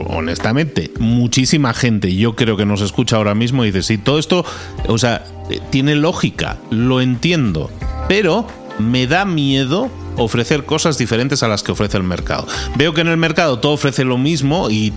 honestamente, 0.08 0.90
muchísima 0.98 1.72
gente, 1.72 2.14
yo 2.16 2.34
creo 2.34 2.56
que 2.56 2.66
nos 2.66 2.80
escucha 2.80 3.16
ahora 3.16 3.34
mismo 3.34 3.64
y 3.64 3.70
dice, 3.70 3.82
sí, 3.82 3.98
todo 3.98 4.18
esto, 4.18 4.44
o 4.88 4.98
sea, 4.98 5.24
eh, 5.50 5.60
tiene 5.70 5.94
lógica, 5.94 6.58
lo 6.70 7.00
entiendo, 7.00 7.70
pero 8.08 8.46
me 8.78 9.06
da 9.06 9.24
miedo 9.24 9.88
ofrecer 10.16 10.64
cosas 10.64 10.98
diferentes 10.98 11.42
a 11.42 11.48
las 11.48 11.62
que 11.62 11.72
ofrece 11.72 11.96
el 11.96 12.02
mercado. 12.02 12.46
Veo 12.76 12.92
que 12.92 13.02
en 13.02 13.08
el 13.08 13.16
mercado 13.16 13.60
todo 13.60 13.72
ofrece 13.72 14.04
lo 14.04 14.18
mismo 14.18 14.68
y 14.68 14.92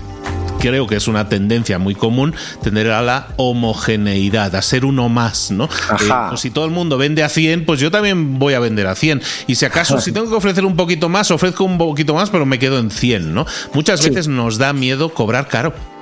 creo 0.66 0.88
que 0.88 0.96
es 0.96 1.08
una 1.08 1.30
tendencia 1.30 1.78
muy 1.78 1.94
común 1.94 2.34
tener 2.64 2.90
a 2.90 3.04
la 3.04 3.28
homogeneidad, 3.38 4.56
a 4.56 4.64
ser 4.64 4.84
uno 4.84 5.10
más, 5.10 5.52
¿no? 5.52 5.66
Eh, 5.66 6.10
pues 6.30 6.42
si 6.42 6.50
todo 6.50 6.66
el 6.66 6.72
mundo 6.72 6.98
vende 6.98 7.22
a 7.22 7.30
100, 7.30 7.66
pues 7.66 7.80
yo 7.80 7.92
también 7.92 8.40
voy 8.40 8.56
a 8.56 8.60
vender 8.60 8.88
a 8.88 8.96
100. 8.96 9.22
Y 9.46 9.56
si 9.56 9.66
acaso, 9.66 10.02
si 10.02 10.12
tengo 10.12 10.28
que 10.28 10.36
ofrecer 10.36 10.66
un 10.66 10.76
poquito 10.76 11.08
más, 11.08 11.30
ofrezco 11.30 11.66
un 11.66 11.78
poquito 11.78 12.16
más, 12.16 12.32
pero 12.32 12.48
me 12.48 12.58
quedo 12.58 12.80
en 12.80 12.90
100, 12.90 13.32
¿no? 13.32 13.46
Muchas 13.74 14.04
veces 14.04 14.28
nos 14.28 14.58
da 14.58 14.74
miedo 14.74 15.14
cobrar 15.14 15.48
caro. 15.48 15.95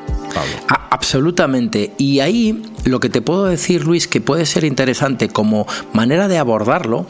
Absolutamente. 0.90 1.94
Y 1.98 2.20
ahí 2.20 2.62
lo 2.86 3.00
que 3.00 3.10
te 3.10 3.22
puedo 3.22 3.46
decir, 3.46 3.84
Luis, 3.84 4.08
que 4.08 4.22
puede 4.22 4.46
ser 4.46 4.64
interesante 4.64 5.30
como 5.30 5.68
manera 5.92 6.28
de 6.28 6.38
abordarlo, 6.38 7.06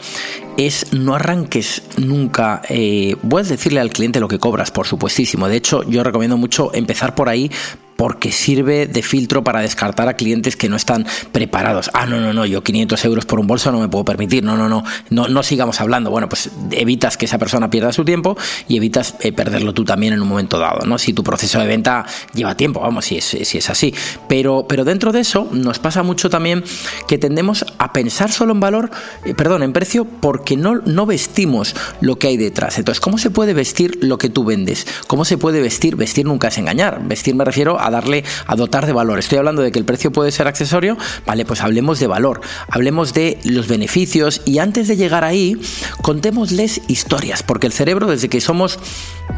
es 0.56 0.92
no 0.92 1.14
arranques 1.14 1.82
nunca. 1.96 2.62
Eh, 2.68 3.16
puedes 3.28 3.48
decirle 3.48 3.80
al 3.80 3.90
cliente 3.90 4.20
lo 4.20 4.28
que 4.28 4.38
cobras, 4.38 4.70
por 4.70 4.86
supuestísimo. 4.86 5.48
De 5.48 5.56
hecho, 5.56 5.82
yo 5.84 6.02
recomiendo 6.02 6.36
mucho 6.36 6.70
empezar 6.74 7.14
por 7.14 7.28
ahí 7.28 7.50
porque 7.96 8.32
sirve 8.32 8.86
de 8.86 9.02
filtro 9.02 9.44
para 9.44 9.60
descartar 9.60 10.08
a 10.08 10.14
clientes 10.14 10.56
que 10.56 10.68
no 10.68 10.76
están 10.76 11.06
preparados. 11.32 11.90
Ah, 11.94 12.06
no, 12.06 12.20
no, 12.20 12.32
no, 12.32 12.46
yo 12.46 12.62
500 12.62 13.04
euros 13.04 13.26
por 13.26 13.40
un 13.40 13.46
bolso 13.46 13.70
no 13.72 13.80
me 13.80 13.88
puedo 13.88 14.04
permitir. 14.04 14.44
No, 14.44 14.56
no, 14.56 14.68
no, 14.68 14.84
no, 15.28 15.42
sigamos 15.42 15.80
hablando. 15.80 16.10
Bueno, 16.10 16.28
pues 16.28 16.50
evitas 16.70 17.16
que 17.16 17.26
esa 17.26 17.38
persona 17.38 17.70
pierda 17.70 17.92
su 17.92 18.04
tiempo 18.04 18.36
y 18.68 18.76
evitas 18.76 19.14
eh, 19.20 19.32
perderlo 19.32 19.74
tú 19.74 19.84
también 19.84 20.12
en 20.12 20.22
un 20.22 20.28
momento 20.28 20.58
dado, 20.58 20.86
¿no? 20.86 20.98
Si 20.98 21.12
tu 21.12 21.22
proceso 21.22 21.58
de 21.58 21.66
venta 21.66 22.04
lleva 22.34 22.56
tiempo, 22.56 22.80
vamos, 22.80 23.06
si 23.06 23.18
es, 23.18 23.24
si 23.24 23.58
es 23.58 23.70
así. 23.70 23.94
Pero, 24.28 24.66
pero 24.68 24.84
dentro 24.84 25.12
de 25.12 25.20
eso 25.20 25.48
nos 25.52 25.78
pasa 25.78 26.02
mucho 26.02 26.30
también 26.30 26.64
que 27.08 27.18
tendemos 27.18 27.64
a 27.78 27.92
pensar 27.92 28.32
solo 28.32 28.52
en 28.52 28.60
valor, 28.60 28.90
eh, 29.24 29.34
perdón, 29.34 29.62
en 29.62 29.72
precio, 29.72 30.04
porque 30.04 30.56
no, 30.56 30.76
no 30.84 31.06
vestimos 31.06 31.74
lo 32.00 32.16
que 32.16 32.28
hay 32.28 32.36
detrás. 32.36 32.78
Entonces, 32.78 33.00
¿cómo 33.00 33.18
se 33.18 33.30
puede 33.30 33.54
vestir 33.54 33.98
lo 34.02 34.18
que 34.18 34.28
tú 34.28 34.44
vendes? 34.44 34.86
¿Cómo 35.06 35.24
se 35.24 35.38
puede 35.38 35.60
vestir? 35.60 35.96
Vestir 35.96 36.26
nunca 36.26 36.48
es 36.48 36.58
engañar. 36.58 37.00
Vestir 37.06 37.34
me 37.34 37.44
refiero 37.44 37.78
a 37.80 37.83
darle, 37.90 38.24
a 38.46 38.56
dotar 38.56 38.86
de 38.86 38.92
valor. 38.92 39.18
Estoy 39.18 39.38
hablando 39.38 39.62
de 39.62 39.72
que 39.72 39.78
el 39.78 39.84
precio 39.84 40.12
puede 40.12 40.30
ser 40.30 40.46
accesorio, 40.46 40.96
vale, 41.26 41.44
pues 41.44 41.60
hablemos 41.60 42.00
de 42.00 42.06
valor, 42.06 42.40
hablemos 42.68 43.14
de 43.14 43.38
los 43.44 43.68
beneficios 43.68 44.42
y 44.44 44.58
antes 44.58 44.88
de 44.88 44.96
llegar 44.96 45.24
ahí, 45.24 45.60
contémosles 46.02 46.80
historias, 46.88 47.42
porque 47.42 47.66
el 47.66 47.72
cerebro 47.72 48.06
desde 48.06 48.28
que 48.28 48.40
somos 48.40 48.78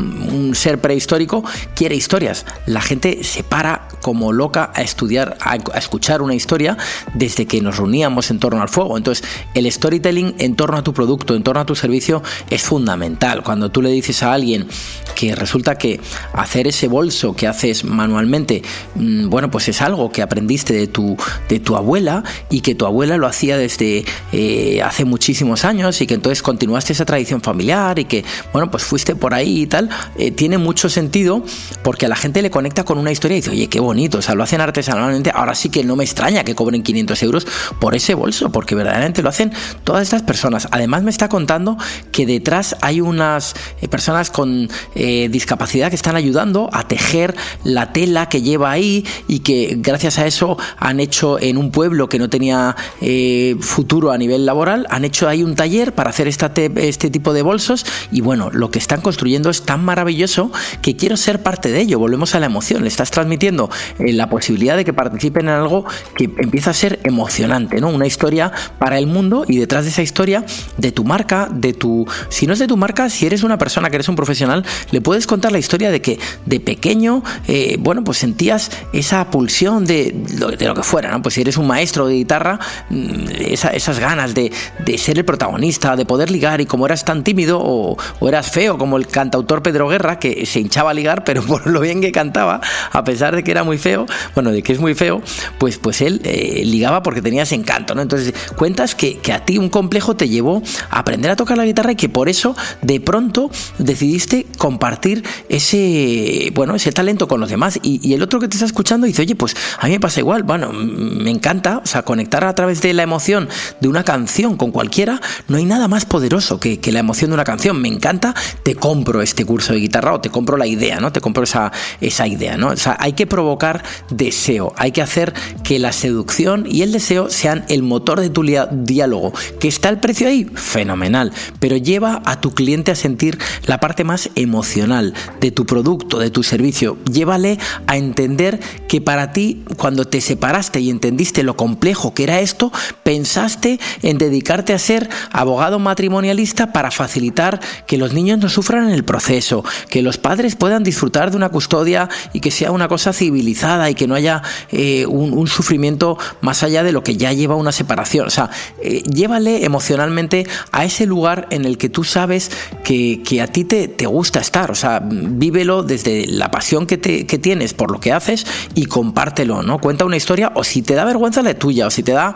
un 0.01 0.55
ser 0.55 0.81
prehistórico 0.81 1.45
quiere 1.75 1.95
historias. 1.95 2.45
La 2.67 2.81
gente 2.81 3.23
se 3.25 3.43
para 3.43 3.89
como 4.03 4.33
loca 4.33 4.71
a 4.75 4.83
estudiar, 4.83 5.37
a, 5.41 5.57
escuchar 5.79 6.23
una 6.23 6.35
historia 6.35 6.77
desde 7.15 7.47
que 7.47 7.61
nos 7.61 7.79
reuníamos 7.79 8.31
en 8.31 8.39
torno 8.39 8.63
al 8.63 8.69
fuego. 8.69 8.97
Entonces, 8.97 9.27
el 9.55 9.71
storytelling 9.71 10.35
en 10.39 10.57
torno 10.57 10.77
a 10.77 10.85
tu 10.85 10.93
producto, 10.93 11.35
en 11.35 11.43
torno 11.43 11.61
a 11.61 11.67
tu 11.67 11.75
servicio 11.75 12.23
es 12.51 12.63
fundamental. 12.63 13.43
Cuando 13.43 13.71
tú 13.71 13.83
le 13.83 13.91
dices 13.91 14.23
a 14.23 14.33
alguien 14.33 14.69
que 15.15 15.35
resulta 15.35 15.77
que 15.77 16.01
hacer 16.35 16.67
ese 16.67 16.89
bolso 16.89 17.35
que 17.35 17.47
haces 17.47 17.85
manualmente, 17.85 18.36
mm, 18.39 19.29
bueno, 19.29 19.51
pues 19.51 19.69
es 19.69 19.81
algo 19.83 20.11
que 20.11 20.23
aprendiste 20.23 20.75
de 20.75 20.87
tu, 20.87 21.17
de 21.49 21.61
tu 21.61 21.77
abuela 21.77 22.25
y 22.51 22.61
que 22.61 22.75
tu 22.75 22.87
abuela 22.87 23.17
lo 23.17 23.27
hacía 23.27 23.57
desde 23.57 24.05
eh, 24.33 24.83
hace 24.83 25.05
muchísimos 25.05 25.65
años 25.65 26.01
y 26.01 26.07
que 26.07 26.15
entonces 26.15 26.43
continuaste 26.43 26.93
esa 26.93 27.05
tradición 27.05 27.41
familiar 27.41 27.99
y 27.99 28.05
que, 28.05 28.25
bueno, 28.53 28.71
pues 28.71 28.85
fuiste 28.85 29.15
por 29.15 29.35
ahí 29.35 29.63
y 29.63 29.67
tal, 29.67 29.89
eh, 30.19 30.31
tiene 30.31 30.59
mucho 30.59 30.89
sentido 30.89 31.43
porque 31.83 32.07
a 32.07 32.09
la 32.09 32.17
gente 32.17 32.43
le 32.43 32.51
conecta 32.51 32.85
con 32.85 32.99
una 32.99 33.13
historia 33.13 33.37
y 33.37 33.41
dice, 33.41 33.51
oye, 33.51 33.69
qué 33.69 33.81
bonito, 33.81 34.19
o 34.19 34.23
sea, 34.23 34.35
lo 34.35 34.43
hacen 34.43 34.61
artesanalmente, 34.61 35.31
ahora 35.35 35.55
sí 35.55 35.69
que 35.69 35.85
no 35.85 35.97
me 35.97 36.05
extraña 36.05 36.45
que 36.45 36.55
cobren 36.55 36.83
500 36.83 37.23
euros 37.23 37.47
por 37.81 37.95
ese 37.95 38.15
bolso, 38.15 38.51
porque 38.51 38.75
verdaderamente 38.75 39.23
lo 39.23 39.29
hacen 39.29 39.53
todas 39.85 40.03
estas 40.03 40.23
personas. 40.23 40.69
Además 40.71 41.03
me 41.03 41.11
está 41.11 41.29
contando 41.29 41.77
que 42.13 42.27
detrás 42.27 42.77
hay 42.81 43.01
unas 43.01 43.55
eh, 43.81 43.89
personas 43.89 44.31
con 44.31 44.69
discapacidad 44.95 45.91
que 45.91 45.97
están 45.97 46.17
ayudando 46.17 46.71
a 46.73 46.89
tejer 46.89 47.35
la 47.65 47.93
tela 47.93 48.26
que 48.29 48.43
lleva 48.43 48.71
ahí 48.71 49.05
y 49.29 49.41
que 49.41 49.77
gracias 49.79 50.19
a 50.19 50.27
eso 50.27 50.57
han 50.79 51.01
hecho 51.01 51.41
en 51.41 51.57
un 51.57 51.71
pueblo 51.71 52.09
que 52.09 52.19
no 52.19 52.29
tenía 52.29 52.77
eh, 53.01 53.57
futuro 53.61 54.13
a 54.13 54.19
nivel 54.19 54.47
laboral, 54.47 54.87
han 54.91 55.05
hecho 55.05 55.29
ahí 55.29 55.43
un 55.43 55.55
taller 55.55 55.95
para 55.95 56.11
hacer 56.11 56.29
esta 56.29 56.53
este 56.77 57.11
tipo 57.11 57.33
de 57.33 57.43
bolsos 57.43 57.85
y 58.11 58.21
bueno, 58.21 58.51
lo 58.53 58.71
que 58.71 58.79
están 58.79 59.01
construyendo 59.01 59.51
es 59.51 59.63
tan 59.63 59.85
maravilloso 59.85 60.51
que 60.83 60.97
quiero 60.97 61.17
ser 61.17 61.43
parte 61.43 61.71
de 61.71 61.81
ello. 61.81 61.99
Volvemos 61.99 62.35
a 62.35 62.41
la 62.41 62.47
emoción, 62.47 62.83
le 62.83 62.89
estás 62.89 63.11
transmitiendo 63.11 63.71
la 63.99 64.29
posibilidad 64.29 64.77
de 64.77 64.85
que 64.85 64.93
participen 64.93 65.49
en 65.49 65.55
algo 65.55 65.85
que 66.15 66.25
empieza 66.25 66.71
a 66.71 66.75
ser 66.75 67.01
emocionante, 67.05 67.81
¿no? 67.81 67.89
Una 67.89 68.07
historia 68.07 68.53
para 68.79 68.99
el 68.99 69.07
mundo 69.07 69.45
y 69.47 69.59
detrás 69.59 69.85
de 69.85 69.91
esa 69.91 70.03
historia 70.03 70.45
de 70.77 70.93
tu 70.93 71.05
marca, 71.05 71.49
de 71.53 71.73
tu... 71.73 72.07
Si 72.29 72.47
no 72.47 72.53
es 72.53 72.59
de 72.59 72.67
tu 72.67 72.77
marca, 72.77 73.11
si 73.11 73.27
eres 73.27 73.43
una 73.43 73.59
persona 73.59 73.91
que 73.91 73.97
eres 73.97 74.09
un 74.09 74.17
profesional, 74.17 74.65
le 74.91 75.01
puedes 75.01 75.27
contar 75.27 75.53
la 75.53 75.59
historia 75.59 75.91
de 75.91 76.01
que 76.01 76.19
de 76.45 76.61
pequeño, 76.61 77.23
eh, 77.47 77.77
bueno, 77.79 78.05
pues 78.05 78.16
sentías 78.17 78.71
esa 78.93 79.31
pulsión 79.31 79.85
de 79.85 79.97
de 79.97 80.67
lo, 80.67 80.75
que 80.75 80.83
fuera, 80.83 81.11
¿no? 81.11 81.23
Pues 81.23 81.35
si 81.35 81.41
eres 81.41 81.57
un 81.57 81.67
maestro 81.67 82.07
de 82.07 82.15
guitarra, 82.15 82.59
mm, 82.91 83.29
esas 83.51 83.99
ganas 83.99 84.35
de, 84.35 84.53
ser 84.99 85.19
el 85.19 85.25
protagonista, 85.25 85.97
de 85.97 86.05
poder 86.05 86.31
ligar 86.31 86.61
y 86.61 86.67
como 86.67 86.87
eras 86.87 87.05
tan 87.05 87.23
tímido 87.23 87.61
o, 87.63 87.97
eras 88.27 88.51
feo 88.51 88.79
como 88.79 88.97
el 88.97 89.07
cantautor 89.07 89.63
Pedro 89.63 89.89
Guerra, 89.89 90.19
que 90.19 90.47
se 90.47 90.61
hinchaba 90.61 90.91
a 90.91 90.95
ligar, 90.95 91.25
pero 91.25 91.43
por 91.43 91.67
lo 91.67 91.81
bien 91.81 92.01
que 92.01 92.13
cantaba, 92.13 92.61
a 92.93 93.05
pesar 93.05 93.37
de 93.37 93.45
que 93.45 93.51
era 93.51 93.65
muy 93.65 93.79
feo, 93.79 94.07
bueno, 94.35 94.51
de 94.51 94.63
que 94.63 94.73
es 94.73 94.81
muy 94.81 94.95
feo, 94.95 95.23
pues, 95.59 95.79
pues 95.79 96.01
él 96.01 96.21
eh, 96.25 96.63
ligaba 96.65 97.03
porque 97.03 97.23
tenías 97.23 97.53
encanto, 97.53 97.95
¿no? 97.95 98.03
Entonces 98.03 98.35
cuentas 98.57 98.95
que, 98.95 99.21
a 99.33 99.45
ti 99.45 99.59
un 99.59 99.69
complejo 99.69 100.17
te 100.17 100.29
llevó 100.29 100.63
a 100.89 101.01
aprender 101.01 101.31
a 101.31 101.37
tocar 101.37 101.59
la 101.59 101.65
guitarra 101.65 101.93
y 101.93 101.97
que 101.97 102.09
por 102.09 102.29
eso 102.29 102.57
de 102.81 103.01
pronto 103.01 103.51
decidiste 103.79 104.47
compartir 104.57 105.25
ese, 105.49 106.53
bueno, 106.55 106.75
ese 106.75 106.93
talento 106.93 107.29
con 107.29 107.41
los 107.41 107.51
demás. 107.51 107.79
Y, 107.83 108.06
el 108.15 108.23
otro 108.23 108.41
que 108.41 108.49
te 108.49 108.57
está 108.57 108.67
escuchando 108.67 109.07
dice, 109.07 109.23
oye, 109.23 109.35
pues 109.35 109.57
a 109.79 109.87
mí 109.87 109.93
me 109.93 110.01
pasa 110.01 110.21
igual, 110.21 110.43
bueno, 110.43 110.73
me 110.73 111.31
encanta, 111.31 111.79
o 111.79 111.87
sea, 111.87 112.03
conectar 112.03 112.45
a 112.45 112.55
través 112.55 112.81
de 112.83 112.93
la 112.95 113.03
emoción 113.03 113.49
de 113.81 113.89
una 113.89 114.05
canción 114.05 114.57
con 114.57 114.71
cualquiera, 114.71 115.21
no 115.49 115.57
hay 115.57 115.65
nada 115.65 115.89
más 115.89 116.05
poderoso 116.05 116.61
que, 116.61 116.81
que 116.81 116.93
la 116.93 117.01
emoción 117.01 117.31
de 117.31 117.35
una 117.35 117.45
canción. 117.45 117.81
Me 117.81 117.89
encanta, 117.89 118.35
te 118.63 118.75
compro 118.75 119.23
este 119.23 119.45
curso 119.45 119.73
de 119.73 119.81
guitarra 119.81 120.15
o 120.15 120.21
te 120.21 120.31
compro 120.31 120.57
la 120.57 120.67
idea, 120.67 121.01
¿no? 121.01 121.13
Te 121.13 121.21
compro 121.21 121.45
esa, 121.45 121.73
esa 122.01 122.27
idea, 122.27 122.57
¿no? 122.57 122.69
O 122.69 122.77
sea, 122.77 122.97
hay 123.01 123.13
que 123.13 123.27
provocar 123.27 123.83
deseo, 124.11 124.73
hay 124.77 124.93
que 124.93 125.03
hacer 125.03 125.35
que 125.65 125.79
la 125.79 125.93
seducción 125.93 126.67
y 126.69 126.83
el 126.83 126.93
deseo 126.93 127.31
sean 127.31 127.65
el 127.69 127.83
motor 127.83 128.21
de 128.21 128.31
tu 128.31 128.43
diálogo. 128.43 129.33
¿Que 129.61 129.69
está 129.69 129.89
el 129.89 129.99
precio 129.99 130.29
ahí? 130.29 130.51
Fenomenal, 130.55 131.33
pero 131.61 131.77
lleva 131.77 132.23
a 132.25 132.41
tu 132.41 132.53
cliente 132.53 132.91
a 132.91 132.95
sentir 132.95 133.39
la 133.67 133.81
parte 133.81 134.05
más 134.05 134.31
emocional 134.35 135.15
de 135.41 135.51
tu 135.51 135.67
producto, 135.67 136.19
de 136.19 136.31
tu 136.31 136.43
servicio. 136.43 136.99
Llévale 137.11 137.59
a 137.87 137.96
entender 137.97 138.61
que 138.89 139.01
para 139.01 139.33
ti, 139.33 139.65
cuando 139.77 140.05
te 140.05 140.21
separaste 140.21 140.81
y 140.81 140.91
entendiste 140.91 141.43
lo 141.43 141.57
complejo 141.57 142.15
que 142.15 142.25
era 142.25 142.41
esto, 142.41 142.73
pensaste 143.03 143.79
en 144.03 144.19
dedicarte 144.19 144.73
a 144.73 144.79
ser 144.79 145.09
abogado 145.31 145.79
matrimonialista 145.79 146.73
para 146.73 146.91
facilitar 146.91 147.61
que 147.87 147.99
los 147.99 148.13
niños 148.13 148.39
no 148.39 148.49
sufran 148.49 148.89
en 148.89 148.95
el 148.95 149.05
proceso, 149.05 149.65
que 149.89 150.03
los 150.03 150.19
padres 150.19 150.57
puedan 150.57 150.83
disfrutar 150.83 151.31
de 151.31 151.37
una 151.37 151.49
custodia 151.49 152.09
y 152.33 152.41
que 152.41 152.51
sea 152.51 152.71
una 152.71 152.89
cosa 152.89 153.13
civilizada 153.13 153.91
y 153.91 153.95
que 153.95 154.07
no 154.07 154.15
haya 154.15 154.43
eh, 154.71 155.07
un, 155.07 155.47
sufrimiento 155.47 156.19
más 156.41 156.63
allá 156.63 156.83
de 156.83 156.93
lo 156.93 157.05
que 157.05 157.17
ya 157.17 157.33
lleva 157.33 157.55
una 157.55 157.73
separación. 157.73 158.27
O 158.27 158.31
sea, 158.31 158.51
eh, 158.83 159.03
llévale 159.03 159.65
emocionalmente 159.65 160.47
a 160.73 160.85
ese 160.85 161.07
lugar 161.07 161.47
en 161.51 161.65
el 161.65 161.79
que 161.79 161.89
tú 161.89 162.05
sabes 162.05 162.51
que, 162.83 163.23
a 163.41 163.47
ti 163.47 163.65
te, 163.65 163.89
te, 163.89 164.07
gusta 164.07 164.41
estar. 164.41 164.71
O 164.71 164.75
sea, 164.75 165.01
vívelo 165.03 165.83
desde 165.83 166.27
la 166.27 166.51
pasión 166.51 166.87
que, 166.87 166.99
te, 166.99 167.27
que 167.27 167.39
tienes 167.39 167.75
por 167.75 167.86
por 167.87 167.93
lo 167.93 168.01
que 168.01 168.13
haces 168.13 168.45
y 168.75 168.87
compártelo, 168.87 169.63
¿no? 169.63 169.79
Cuenta 169.79 170.05
una 170.05 170.17
historia 170.17 170.51
o 170.57 170.65
si 170.65 170.83
te 170.83 170.95
da 170.95 171.05
vergüenza 171.05 171.41
la 171.41 171.55
tuya 171.55 171.87
o 171.87 171.91
si 171.91 172.03
te 172.03 172.11
da 172.11 172.35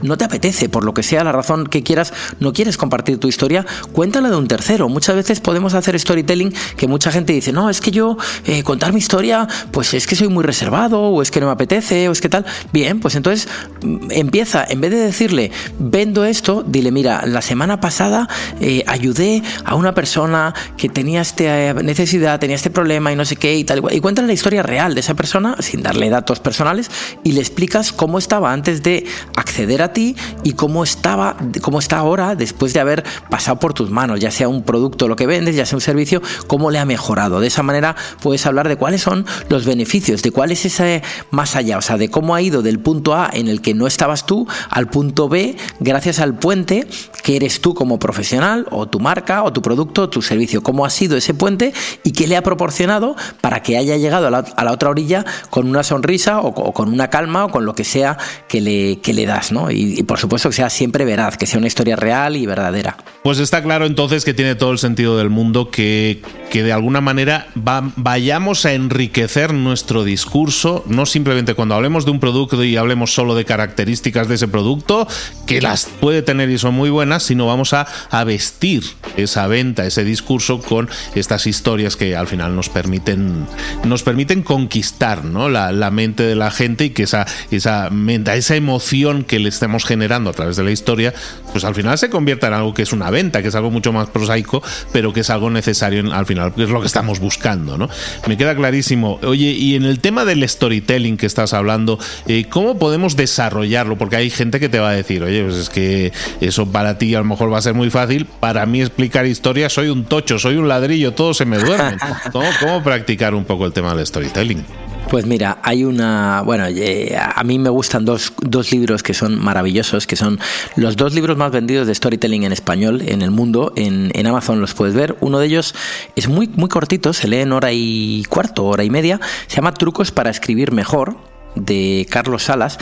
no 0.00 0.16
te 0.16 0.24
apetece 0.24 0.70
por 0.70 0.84
lo 0.84 0.94
que 0.94 1.02
sea 1.02 1.22
la 1.22 1.32
razón 1.32 1.66
que 1.66 1.82
quieras, 1.82 2.14
no 2.40 2.54
quieres 2.54 2.78
compartir 2.78 3.18
tu 3.18 3.28
historia, 3.28 3.66
cuéntala 3.92 4.30
de 4.30 4.36
un 4.36 4.48
tercero. 4.48 4.88
Muchas 4.88 5.14
veces 5.14 5.40
podemos 5.40 5.74
hacer 5.74 6.00
storytelling 6.00 6.54
que 6.78 6.88
mucha 6.88 7.12
gente 7.12 7.34
dice, 7.34 7.52
"No, 7.52 7.68
es 7.68 7.82
que 7.82 7.90
yo 7.90 8.16
eh, 8.46 8.62
contar 8.62 8.94
mi 8.94 8.98
historia, 8.98 9.46
pues 9.70 9.92
es 9.92 10.06
que 10.06 10.16
soy 10.16 10.28
muy 10.28 10.44
reservado 10.44 10.98
o 10.98 11.20
es 11.20 11.30
que 11.30 11.40
no 11.40 11.46
me 11.46 11.52
apetece 11.52 12.08
o 12.08 12.12
es 12.12 12.22
que 12.22 12.30
tal." 12.30 12.46
Bien, 12.72 12.98
pues 12.98 13.16
entonces 13.16 13.48
mm, 13.82 14.12
empieza 14.12 14.64
en 14.66 14.80
vez 14.80 14.92
de 14.92 15.00
decirle, 15.00 15.50
"Vendo 15.78 16.24
esto", 16.24 16.64
dile, 16.66 16.90
"Mira, 16.90 17.26
la 17.26 17.42
semana 17.42 17.82
pasada 17.82 18.30
eh, 18.62 18.82
ayudé 18.86 19.42
a 19.66 19.74
una 19.74 19.92
persona 19.92 20.54
que 20.78 20.88
tenía 20.88 21.20
esta 21.20 21.74
necesidad, 21.74 22.40
tenía 22.40 22.56
este 22.56 22.70
problema 22.70 23.12
y 23.12 23.16
no 23.16 23.26
sé 23.26 23.36
qué 23.36 23.58
y 23.58 23.64
tal 23.64 23.82
y 23.90 24.00
cuéntale 24.00 24.26
la 24.28 24.32
historia 24.32 24.62
real 24.62 24.75
de 24.76 25.00
esa 25.00 25.14
persona 25.14 25.56
sin 25.60 25.82
darle 25.82 26.10
datos 26.10 26.38
personales 26.38 26.90
y 27.24 27.32
le 27.32 27.40
explicas 27.40 27.92
cómo 27.92 28.18
estaba 28.18 28.52
antes 28.52 28.82
de 28.82 29.06
acceder 29.36 29.80
a 29.80 29.94
ti 29.94 30.16
y 30.44 30.52
cómo 30.52 30.84
estaba, 30.84 31.38
cómo 31.62 31.78
está 31.78 31.96
ahora 31.96 32.34
después 32.34 32.74
de 32.74 32.80
haber 32.80 33.02
pasado 33.30 33.58
por 33.58 33.72
tus 33.72 33.90
manos, 33.90 34.20
ya 34.20 34.30
sea 34.30 34.48
un 34.48 34.64
producto 34.64 35.08
lo 35.08 35.16
que 35.16 35.26
vendes, 35.26 35.56
ya 35.56 35.64
sea 35.64 35.78
un 35.78 35.80
servicio, 35.80 36.20
cómo 36.46 36.70
le 36.70 36.78
ha 36.78 36.84
mejorado. 36.84 37.40
De 37.40 37.46
esa 37.46 37.62
manera 37.62 37.96
puedes 38.20 38.44
hablar 38.44 38.68
de 38.68 38.76
cuáles 38.76 39.00
son 39.00 39.24
los 39.48 39.64
beneficios, 39.64 40.22
de 40.22 40.30
cuál 40.30 40.52
es 40.52 40.66
ese 40.66 41.02
más 41.30 41.56
allá, 41.56 41.78
o 41.78 41.82
sea, 41.82 41.96
de 41.96 42.10
cómo 42.10 42.34
ha 42.34 42.42
ido 42.42 42.60
del 42.60 42.78
punto 42.78 43.14
A 43.14 43.30
en 43.32 43.48
el 43.48 43.62
que 43.62 43.72
no 43.72 43.86
estabas 43.86 44.26
tú 44.26 44.46
al 44.68 44.88
punto 44.88 45.30
B 45.30 45.56
gracias 45.80 46.20
al 46.20 46.38
puente 46.38 46.86
que 47.22 47.36
eres 47.36 47.62
tú 47.62 47.74
como 47.74 47.98
profesional 47.98 48.66
o 48.70 48.86
tu 48.86 49.00
marca 49.00 49.42
o 49.42 49.52
tu 49.54 49.62
producto 49.62 50.02
o 50.02 50.08
tu 50.10 50.20
servicio, 50.20 50.62
cómo 50.62 50.84
ha 50.84 50.90
sido 50.90 51.16
ese 51.16 51.32
puente 51.32 51.72
y 52.04 52.12
qué 52.12 52.26
le 52.26 52.36
ha 52.36 52.42
proporcionado 52.42 53.16
para 53.40 53.62
que 53.62 53.76
haya 53.76 53.96
llegado 53.96 54.26
a 54.26 54.30
la, 54.30 54.65
otra 54.72 54.90
orilla 54.90 55.24
con 55.50 55.68
una 55.68 55.82
sonrisa 55.82 56.40
o, 56.40 56.72
con 56.72 56.92
una 56.92 57.08
calma 57.08 57.44
o 57.44 57.50
con 57.50 57.64
lo 57.64 57.74
que 57.74 57.84
sea 57.84 58.16
que 58.48 58.60
le, 58.60 59.00
que 59.00 59.12
le 59.12 59.26
das, 59.26 59.52
¿no? 59.52 59.70
Y, 59.70 60.02
por 60.02 60.18
supuesto 60.18 60.48
que 60.50 60.56
sea 60.56 60.70
siempre 60.70 61.04
veraz, 61.04 61.36
que 61.36 61.46
sea 61.46 61.58
una 61.58 61.66
historia 61.66 61.96
real 61.96 62.36
y 62.36 62.46
verdadera. 62.46 62.96
Pues 63.26 63.40
está 63.40 63.60
claro 63.60 63.86
entonces 63.86 64.24
que 64.24 64.34
tiene 64.34 64.54
todo 64.54 64.70
el 64.70 64.78
sentido 64.78 65.18
del 65.18 65.30
mundo 65.30 65.68
que, 65.68 66.22
que 66.48 66.62
de 66.62 66.72
alguna 66.72 67.00
manera 67.00 67.48
vayamos 67.56 68.64
a 68.66 68.72
enriquecer 68.72 69.52
nuestro 69.52 70.04
discurso, 70.04 70.84
no 70.86 71.06
simplemente 71.06 71.54
cuando 71.54 71.74
hablemos 71.74 72.04
de 72.04 72.12
un 72.12 72.20
producto 72.20 72.62
y 72.62 72.76
hablemos 72.76 73.12
solo 73.12 73.34
de 73.34 73.44
características 73.44 74.28
de 74.28 74.36
ese 74.36 74.46
producto, 74.46 75.08
que 75.44 75.60
las 75.60 75.86
puede 75.86 76.22
tener 76.22 76.50
y 76.50 76.58
son 76.58 76.74
muy 76.74 76.88
buenas, 76.88 77.24
sino 77.24 77.48
vamos 77.48 77.72
a, 77.72 77.86
vestir 78.24 78.84
esa 79.16 79.48
venta, 79.48 79.86
ese 79.86 80.04
discurso 80.04 80.60
con 80.60 80.88
estas 81.16 81.48
historias 81.48 81.96
que 81.96 82.14
al 82.14 82.28
final 82.28 82.54
nos 82.54 82.68
permiten, 82.68 83.46
nos 83.84 84.04
permiten 84.04 84.42
conquistar 84.42 85.24
¿no? 85.24 85.48
la, 85.48 85.72
la 85.72 85.90
mente 85.90 86.22
de 86.22 86.36
la 86.36 86.52
gente 86.52 86.84
y 86.84 86.90
que 86.90 87.02
esa, 87.02 87.26
esa, 87.50 87.90
esa 88.34 88.54
emoción 88.56 89.24
que 89.24 89.40
le 89.40 89.48
estemos 89.48 89.84
generando 89.84 90.30
a 90.30 90.32
través 90.32 90.56
de 90.56 90.62
la 90.62 90.70
historia, 90.70 91.12
pues 91.50 91.64
al 91.64 91.74
final 91.74 91.98
se 91.98 92.08
convierta 92.08 92.46
en 92.46 92.54
algo 92.54 92.72
que 92.72 92.82
es 92.82 92.92
una 92.92 93.10
venta, 93.16 93.40
que 93.40 93.48
es 93.48 93.54
algo 93.54 93.70
mucho 93.70 93.94
más 93.94 94.10
prosaico, 94.10 94.62
pero 94.92 95.12
que 95.14 95.20
es 95.20 95.30
algo 95.30 95.48
necesario 95.48 96.12
al 96.12 96.26
final, 96.26 96.52
que 96.52 96.64
es 96.64 96.70
lo 96.70 96.80
que 96.80 96.86
estamos 96.86 97.18
buscando. 97.18 97.78
¿no? 97.78 97.88
Me 98.28 98.36
queda 98.36 98.54
clarísimo. 98.54 99.18
Oye, 99.22 99.52
y 99.52 99.74
en 99.74 99.84
el 99.84 100.00
tema 100.00 100.26
del 100.26 100.46
storytelling 100.46 101.16
que 101.16 101.24
estás 101.24 101.54
hablando, 101.54 101.98
eh, 102.26 102.44
¿cómo 102.50 102.78
podemos 102.78 103.16
desarrollarlo? 103.16 103.96
Porque 103.96 104.16
hay 104.16 104.28
gente 104.28 104.60
que 104.60 104.68
te 104.68 104.78
va 104.78 104.90
a 104.90 104.92
decir, 104.92 105.22
oye, 105.22 105.42
pues 105.44 105.56
es 105.56 105.70
que 105.70 106.12
eso 106.42 106.66
para 106.70 106.98
ti 106.98 107.14
a 107.14 107.18
lo 107.18 107.24
mejor 107.24 107.50
va 107.50 107.58
a 107.58 107.62
ser 107.62 107.72
muy 107.72 107.88
fácil, 107.88 108.26
para 108.26 108.66
mí 108.66 108.82
explicar 108.82 109.24
historias 109.24 109.72
soy 109.72 109.88
un 109.88 110.04
tocho, 110.04 110.38
soy 110.38 110.56
un 110.56 110.68
ladrillo, 110.68 111.14
todo 111.14 111.32
se 111.32 111.46
me 111.46 111.58
duerme. 111.58 111.96
¿Cómo, 112.32 112.48
cómo 112.60 112.82
practicar 112.82 113.34
un 113.34 113.44
poco 113.44 113.64
el 113.64 113.72
tema 113.72 113.94
del 113.94 114.06
storytelling? 114.06 114.85
Pues 115.10 115.24
mira, 115.24 115.58
hay 115.62 115.84
una. 115.84 116.42
Bueno, 116.44 116.66
eh, 116.66 117.16
a 117.16 117.44
mí 117.44 117.60
me 117.60 117.70
gustan 117.70 118.04
dos, 118.04 118.32
dos, 118.40 118.72
libros 118.72 119.04
que 119.04 119.14
son 119.14 119.38
maravillosos, 119.38 120.04
que 120.04 120.16
son 120.16 120.40
los 120.74 120.96
dos 120.96 121.14
libros 121.14 121.36
más 121.36 121.52
vendidos 121.52 121.86
de 121.86 121.94
storytelling 121.94 122.42
en 122.42 122.52
español 122.52 123.02
en 123.06 123.22
el 123.22 123.30
mundo. 123.30 123.72
En, 123.76 124.10
en, 124.14 124.26
Amazon 124.26 124.60
los 124.60 124.74
puedes 124.74 124.94
ver. 124.94 125.16
Uno 125.20 125.38
de 125.38 125.46
ellos 125.46 125.76
es 126.16 126.28
muy, 126.28 126.48
muy 126.48 126.68
cortito, 126.68 127.12
se 127.12 127.28
lee 127.28 127.38
en 127.38 127.52
hora 127.52 127.72
y 127.72 128.24
cuarto, 128.28 128.64
hora 128.64 128.82
y 128.82 128.90
media. 128.90 129.20
Se 129.46 129.56
llama 129.56 129.74
Trucos 129.74 130.10
para 130.10 130.28
escribir 130.28 130.72
mejor 130.72 131.16
de 131.56 132.06
Carlos 132.08 132.44
Salas 132.44 132.78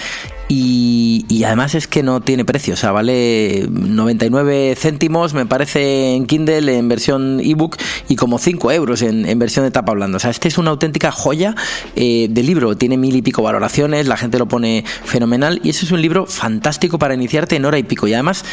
y, 0.48 1.42
además 1.44 1.74
es 1.74 1.88
que 1.88 2.02
no 2.02 2.20
tiene 2.20 2.44
precio, 2.44 2.74
o 2.74 2.76
sea, 2.76 2.92
vale 2.92 3.66
99 3.70 4.74
céntimos, 4.76 5.34
me 5.34 5.46
parece, 5.46 6.14
en 6.14 6.26
Kindle, 6.26 6.76
en 6.76 6.88
versión 6.88 7.40
ebook, 7.40 7.76
y 8.08 8.16
como 8.16 8.38
5 8.38 8.72
euros 8.72 9.02
en, 9.02 9.38
versión 9.38 9.64
de 9.64 9.70
tapa 9.70 9.92
blanda. 9.92 10.16
O 10.16 10.20
sea, 10.20 10.30
este 10.30 10.48
es 10.48 10.58
una 10.58 10.70
auténtica 10.70 11.10
joya 11.10 11.54
eh, 11.96 12.28
de 12.30 12.42
libro, 12.42 12.76
tiene 12.76 12.96
mil 12.96 13.16
y 13.16 13.22
pico 13.22 13.42
valoraciones, 13.42 14.06
la 14.06 14.16
gente 14.16 14.38
lo 14.38 14.46
pone 14.46 14.84
fenomenal, 15.04 15.60
y 15.62 15.70
ese 15.70 15.86
es 15.86 15.92
un 15.92 16.02
libro 16.02 16.26
fantástico 16.26 16.98
para 16.98 17.14
iniciarte 17.14 17.56
en 17.56 17.64
hora 17.64 17.78
y 17.78 17.82
pico. 17.82 18.06
Y 18.06 18.14
además 18.14 18.44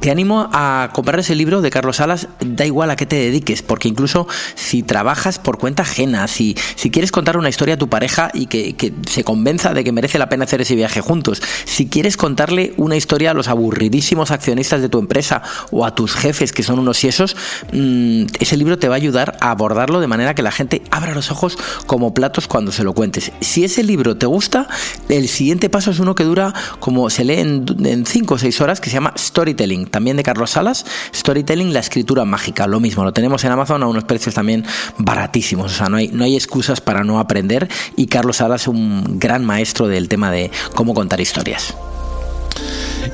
te 0.00 0.10
animo 0.10 0.48
a 0.52 0.90
comprar 0.92 1.20
ese 1.20 1.34
libro 1.34 1.60
de 1.62 1.70
Carlos 1.70 1.96
Salas, 1.96 2.28
da 2.40 2.66
igual 2.66 2.90
a 2.90 2.96
qué 2.96 3.06
te 3.06 3.16
dediques, 3.16 3.62
porque 3.62 3.88
incluso 3.88 4.26
si 4.54 4.82
trabajas 4.82 5.38
por 5.38 5.58
cuenta 5.58 5.82
ajena, 5.82 6.26
si, 6.28 6.56
si 6.74 6.90
quieres 6.90 7.12
contar 7.12 7.36
una 7.36 7.48
historia 7.48 7.74
a 7.74 7.78
tu 7.78 7.88
pareja 7.88 8.30
y 8.34 8.46
que, 8.46 8.74
que, 8.74 8.92
se 9.08 9.24
convenza 9.24 9.74
de 9.74 9.84
que 9.84 9.92
merece 9.92 10.18
la 10.18 10.28
pena 10.28 10.44
hacer 10.44 10.60
ese 10.60 10.74
viaje 10.74 11.00
juntos, 11.00 11.42
si 11.64 11.88
quieres 11.88 12.16
contarle 12.16 12.74
una 12.76 12.96
historia 12.96 13.30
a 13.30 13.34
los 13.34 13.48
aburridísimos 13.48 14.30
accionistas 14.30 14.80
de 14.80 14.88
tu 14.88 14.98
empresa 14.98 15.42
o 15.70 15.84
a 15.84 15.94
tus 15.94 16.14
jefes 16.14 16.52
que 16.52 16.62
son 16.62 16.78
unos 16.78 16.96
siesos, 16.96 17.36
mmm, 17.72 18.24
ese 18.40 18.56
libro 18.56 18.78
te 18.78 18.88
va 18.88 18.94
a 18.94 18.96
ayudar 18.96 19.36
a 19.40 19.50
abordarlo 19.50 20.00
de 20.00 20.06
manera 20.06 20.34
que 20.34 20.42
la 20.42 20.52
gente 20.52 20.82
abra 20.90 21.14
los 21.14 21.30
ojos 21.30 21.56
como 21.86 22.14
platos 22.14 22.48
cuando 22.48 22.72
se 22.72 22.84
lo 22.84 22.94
cuentes. 22.94 23.32
Si 23.40 23.64
ese 23.64 23.82
libro 23.82 24.16
te 24.16 24.26
gusta, 24.26 24.68
el 25.08 25.28
siguiente 25.28 25.70
paso 25.70 25.90
es 25.90 26.00
uno 26.00 26.14
que 26.14 26.24
dura 26.24 26.52
como 26.80 27.10
se 27.10 27.24
lee 27.24 27.40
en 27.40 28.06
5 28.06 28.34
o 28.34 28.38
6 28.38 28.60
horas, 28.60 28.80
que 28.80 28.90
se 28.90 28.94
llama 28.94 29.14
Storytelling 29.16 29.81
también 29.86 30.16
de 30.16 30.22
Carlos 30.22 30.50
Salas, 30.50 30.84
Storytelling, 31.14 31.72
la 31.72 31.80
escritura 31.80 32.24
mágica, 32.24 32.66
lo 32.66 32.80
mismo, 32.80 33.04
lo 33.04 33.12
tenemos 33.12 33.44
en 33.44 33.52
Amazon 33.52 33.82
a 33.82 33.86
unos 33.86 34.04
precios 34.04 34.34
también 34.34 34.64
baratísimos, 34.98 35.72
o 35.72 35.74
sea, 35.74 35.88
no 35.88 35.96
hay, 35.96 36.08
no 36.08 36.24
hay 36.24 36.36
excusas 36.36 36.80
para 36.80 37.04
no 37.04 37.18
aprender 37.18 37.68
y 37.96 38.06
Carlos 38.06 38.36
Salas 38.36 38.62
es 38.62 38.68
un 38.68 39.18
gran 39.18 39.44
maestro 39.44 39.88
del 39.88 40.08
tema 40.08 40.30
de 40.30 40.50
cómo 40.74 40.94
contar 40.94 41.20
historias. 41.20 41.74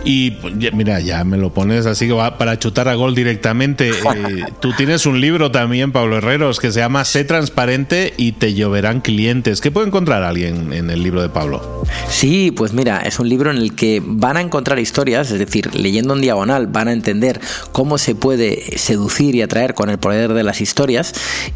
Y 0.04 0.36
mira, 0.72 1.00
ya 1.00 1.24
me 1.24 1.36
lo 1.36 1.52
pones 1.52 1.86
así 1.86 2.06
que 2.06 2.12
va 2.12 2.38
para 2.38 2.58
chutar 2.58 2.88
a 2.88 2.94
gol 2.94 3.14
directamente. 3.14 3.90
Eh, 4.08 4.44
tú 4.60 4.72
tienes 4.72 5.06
un 5.06 5.20
libro 5.20 5.50
también, 5.50 5.92
Pablo 5.92 6.16
Herreros, 6.16 6.60
que 6.60 6.72
se 6.72 6.80
llama 6.80 7.04
Sé 7.04 7.24
transparente 7.24 8.14
y 8.16 8.32
te 8.32 8.54
lloverán 8.54 9.00
clientes. 9.00 9.60
¿Qué 9.60 9.70
puede 9.70 9.86
encontrar 9.86 10.22
alguien 10.22 10.72
en 10.72 10.88
el 10.90 11.02
libro 11.02 11.20
de 11.20 11.28
Pablo? 11.28 11.84
Sí, 12.08 12.50
pues 12.50 12.72
mira, 12.72 13.00
es 13.00 13.18
un 13.18 13.28
libro 13.28 13.50
en 13.50 13.58
el 13.58 13.74
que 13.74 14.02
van 14.04 14.36
a 14.38 14.40
encontrar 14.40 14.78
historias, 14.78 15.30
es 15.30 15.38
decir, 15.38 15.74
leyendo 15.74 16.14
en 16.14 16.22
diagonal 16.22 16.66
van 16.66 16.88
a 16.88 16.92
entender 16.92 17.40
cómo 17.72 17.98
se 17.98 18.14
puede 18.14 18.78
seducir 18.78 19.34
y 19.34 19.42
atraer 19.42 19.74
con 19.74 19.90
el 19.90 19.98
poder 19.98 20.32
de 20.32 20.42
las 20.42 20.60
historias 20.60 21.12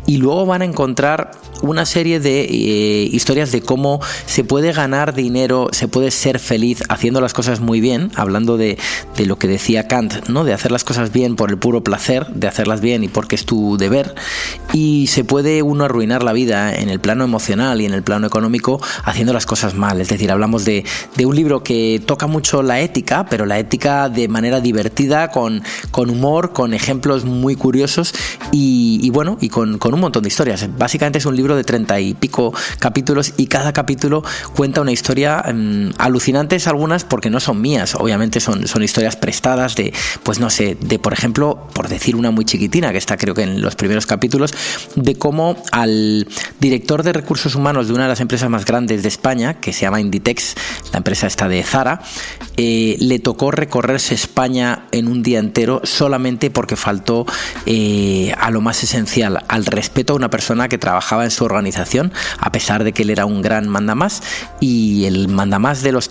y 0.06 0.18
luego 0.18 0.46
van 0.46 0.62
a 0.62 0.64
encontrar 0.64 1.32
una 1.62 1.86
serie 1.86 2.20
de 2.20 2.42
eh, 2.42 3.08
historias 3.12 3.52
de 3.52 3.62
cómo 3.62 4.00
se 4.26 4.44
puede 4.44 4.72
ganar 4.72 5.14
dinero, 5.14 5.68
se 5.72 5.88
puede 5.88 6.10
ser 6.10 6.38
feliz 6.38 6.82
haciendo 6.88 7.20
las 7.20 7.32
cosas 7.32 7.60
muy 7.60 7.80
bien, 7.80 8.10
hablando 8.22 8.56
de, 8.56 8.78
de, 9.16 9.26
lo 9.26 9.36
que 9.36 9.48
decía 9.48 9.86
Kant, 9.86 10.28
¿no? 10.28 10.44
de 10.44 10.52
hacer 10.52 10.72
las 10.72 10.84
cosas 10.84 11.12
bien 11.12 11.36
por 11.36 11.50
el 11.50 11.58
puro 11.58 11.84
placer, 11.84 12.26
de 12.28 12.48
hacerlas 12.48 12.80
bien 12.80 13.04
y 13.04 13.08
porque 13.08 13.34
es 13.34 13.44
tu 13.44 13.76
deber, 13.76 14.14
y 14.72 15.06
se 15.08 15.24
puede 15.24 15.62
uno 15.62 15.84
arruinar 15.84 16.22
la 16.22 16.32
vida 16.32 16.74
en 16.74 16.88
el 16.88 17.00
plano 17.00 17.24
emocional 17.24 17.80
y 17.80 17.86
en 17.86 17.92
el 17.92 18.02
plano 18.02 18.26
económico 18.26 18.80
haciendo 19.04 19.32
las 19.32 19.46
cosas 19.46 19.74
mal. 19.74 20.00
Es 20.00 20.08
decir, 20.08 20.30
hablamos 20.30 20.64
de, 20.64 20.84
de 21.16 21.26
un 21.26 21.36
libro 21.36 21.62
que 21.62 22.02
toca 22.04 22.26
mucho 22.26 22.62
la 22.62 22.80
ética, 22.80 23.26
pero 23.28 23.46
la 23.46 23.58
ética 23.58 24.08
de 24.08 24.28
manera 24.28 24.60
divertida, 24.60 25.28
con, 25.28 25.62
con 25.90 26.10
humor, 26.10 26.52
con 26.52 26.74
ejemplos 26.74 27.24
muy 27.24 27.56
curiosos 27.56 28.14
y, 28.50 29.08
bueno, 29.10 29.38
y 29.40 29.48
con, 29.48 29.78
con 29.78 29.94
un 29.94 30.00
montón 30.00 30.22
de 30.22 30.28
historias. 30.28 30.68
Básicamente 30.78 31.18
es 31.18 31.26
un 31.26 31.36
libro 31.36 31.56
de 31.56 31.64
treinta 31.64 32.00
y 32.00 32.14
pico 32.14 32.52
capítulos 32.78 33.34
y 33.36 33.46
cada 33.46 33.72
capítulo 33.72 34.22
cuenta 34.54 34.80
una 34.80 34.92
historia 34.92 35.42
mmm, 35.52 35.90
alucinantes 35.98 36.66
algunas 36.66 37.04
porque 37.04 37.30
no 37.30 37.40
son 37.40 37.60
mías, 37.60 37.94
obviamente 37.94 38.11
son, 38.40 38.66
son 38.66 38.82
historias 38.82 39.16
prestadas 39.16 39.74
de, 39.76 39.92
pues 40.22 40.38
no 40.38 40.50
sé, 40.50 40.76
de 40.80 40.98
por 40.98 41.12
ejemplo, 41.12 41.68
por 41.74 41.88
decir 41.88 42.16
una 42.16 42.30
muy 42.30 42.44
chiquitina 42.44 42.92
que 42.92 42.98
está 42.98 43.16
creo 43.16 43.34
que 43.34 43.42
en 43.42 43.62
los 43.62 43.76
primeros 43.76 44.06
capítulos, 44.06 44.52
de 44.96 45.16
cómo 45.16 45.56
al 45.72 46.26
director 46.60 47.02
de 47.02 47.12
recursos 47.12 47.54
humanos 47.54 47.88
de 47.88 47.94
una 47.94 48.04
de 48.04 48.08
las 48.10 48.20
empresas 48.20 48.48
más 48.50 48.64
grandes 48.64 49.02
de 49.02 49.08
España, 49.08 49.60
que 49.60 49.72
se 49.72 49.82
llama 49.82 50.00
Inditex, 50.00 50.54
la 50.92 50.98
empresa 50.98 51.26
está 51.26 51.48
de 51.48 51.62
Zara, 51.62 52.00
eh, 52.56 52.96
le 53.00 53.18
tocó 53.18 53.50
recorrerse 53.50 54.14
España 54.14 54.84
en 54.92 55.08
un 55.08 55.22
día 55.22 55.38
entero 55.38 55.80
solamente 55.84 56.50
porque 56.50 56.76
faltó 56.76 57.26
eh, 57.66 58.34
a 58.38 58.50
lo 58.50 58.60
más 58.60 58.82
esencial, 58.82 59.44
al 59.48 59.64
respeto 59.64 60.12
a 60.12 60.16
una 60.16 60.30
persona 60.30 60.68
que 60.68 60.78
trabajaba 60.78 61.24
en 61.24 61.30
su 61.30 61.44
organización, 61.44 62.12
a 62.38 62.52
pesar 62.52 62.84
de 62.84 62.92
que 62.92 63.02
él 63.02 63.10
era 63.10 63.26
un 63.26 63.42
gran 63.42 63.68
mandamás 63.68 64.22
y 64.60 65.04
el 65.06 65.28
mandamás 65.28 65.82
de 65.82 65.92
los, 65.92 66.10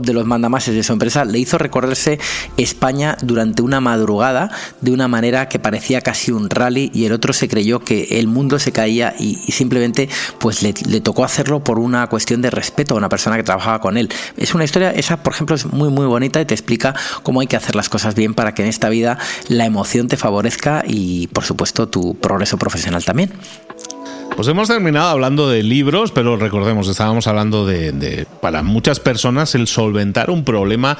de 0.00 0.12
los 0.12 0.26
mandamases 0.26 0.74
de 0.74 0.82
su 0.82 0.92
empresa 0.92 1.24
le 1.30 1.38
hizo 1.38 1.58
recorrerse 1.58 2.18
España 2.56 3.16
durante 3.22 3.62
una 3.62 3.80
madrugada 3.80 4.50
de 4.80 4.92
una 4.92 5.08
manera 5.08 5.48
que 5.48 5.58
parecía 5.58 6.00
casi 6.00 6.32
un 6.32 6.50
rally 6.50 6.90
y 6.94 7.04
el 7.04 7.12
otro 7.12 7.32
se 7.32 7.48
creyó 7.48 7.80
que 7.80 8.18
el 8.18 8.26
mundo 8.26 8.58
se 8.58 8.72
caía 8.72 9.14
y, 9.18 9.36
simplemente 9.50 10.08
pues 10.38 10.62
le, 10.62 10.72
tocó 11.00 11.24
hacerlo 11.24 11.62
por 11.64 11.78
una 11.78 12.06
cuestión 12.08 12.42
de 12.42 12.50
respeto 12.50 12.94
a 12.94 12.98
una 12.98 13.08
persona 13.08 13.36
que 13.36 13.42
trabajaba 13.42 13.80
con 13.80 13.96
él. 13.96 14.08
Es 14.36 14.54
una 14.54 14.64
historia, 14.64 14.90
esa 14.90 15.22
por 15.22 15.32
ejemplo 15.32 15.56
es 15.56 15.66
muy 15.66 15.88
muy 15.88 16.06
bonita 16.06 16.40
y 16.40 16.44
te 16.44 16.54
explica 16.54 16.94
cómo 17.22 17.40
hay 17.40 17.46
que 17.46 17.56
hacer 17.56 17.74
las 17.74 17.88
cosas 17.88 18.14
bien 18.14 18.34
para 18.34 18.54
que 18.54 18.62
en 18.62 18.68
esta 18.68 18.88
vida 18.88 19.18
la 19.48 19.64
emoción 19.64 20.08
te 20.08 20.16
favorezca 20.16 20.84
y 20.86 21.26
por 21.28 21.44
supuesto 21.44 21.88
tu 21.88 22.14
progreso 22.16 22.58
profesional 22.58 23.04
también. 23.04 23.32
Pues 24.36 24.48
hemos 24.48 24.68
terminado 24.68 25.10
hablando 25.10 25.50
de 25.50 25.62
libros, 25.62 26.12
pero 26.12 26.36
recordemos, 26.36 26.88
estábamos 26.88 27.26
hablando 27.26 27.66
de, 27.66 28.26
para 28.40 28.62
muchas 28.62 28.98
personas, 28.98 29.54
el 29.54 29.66
solventar 29.66 30.30
un 30.30 30.44
problema 30.44 30.96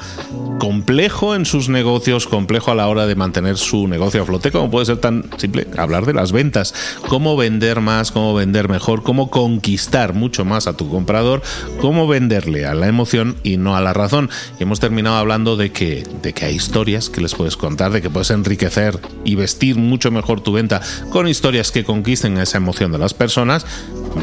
complejo 0.59 1.33
en 1.33 1.47
sus 1.47 1.67
negocios, 1.67 2.27
complejo 2.27 2.69
a 2.69 2.75
la 2.75 2.87
hora 2.87 3.07
de 3.07 3.15
mantener 3.15 3.57
su 3.57 3.87
negocio 3.87 4.21
a 4.21 4.25
flote, 4.25 4.51
como 4.51 4.69
puede 4.69 4.85
ser 4.85 4.97
tan 4.97 5.25
simple 5.37 5.65
hablar 5.75 6.05
de 6.05 6.13
las 6.13 6.31
ventas, 6.31 6.75
cómo 7.07 7.35
vender 7.35 7.81
más, 7.81 8.11
cómo 8.11 8.35
vender 8.35 8.69
mejor, 8.69 9.01
cómo 9.01 9.31
conquistar 9.31 10.13
mucho 10.13 10.45
más 10.45 10.67
a 10.67 10.77
tu 10.77 10.87
comprador, 10.87 11.41
cómo 11.79 12.07
venderle 12.07 12.67
a 12.67 12.75
la 12.75 12.87
emoción 12.87 13.37
y 13.41 13.57
no 13.57 13.75
a 13.75 13.81
la 13.81 13.93
razón. 13.93 14.29
Y 14.59 14.63
hemos 14.63 14.79
terminado 14.79 15.15
hablando 15.15 15.57
de 15.57 15.71
que, 15.71 16.03
de 16.21 16.33
que 16.33 16.45
hay 16.45 16.55
historias 16.55 17.09
que 17.09 17.21
les 17.21 17.33
puedes 17.33 17.57
contar, 17.57 17.91
de 17.91 18.03
que 18.03 18.11
puedes 18.11 18.29
enriquecer 18.29 18.99
y 19.25 19.33
vestir 19.33 19.77
mucho 19.77 20.11
mejor 20.11 20.41
tu 20.41 20.53
venta 20.53 20.81
con 21.09 21.27
historias 21.27 21.71
que 21.71 21.83
conquisten 21.83 22.37
esa 22.37 22.57
emoción 22.57 22.91
de 22.91 22.99
las 22.99 23.15
personas 23.15 23.20
personas. 23.21 23.67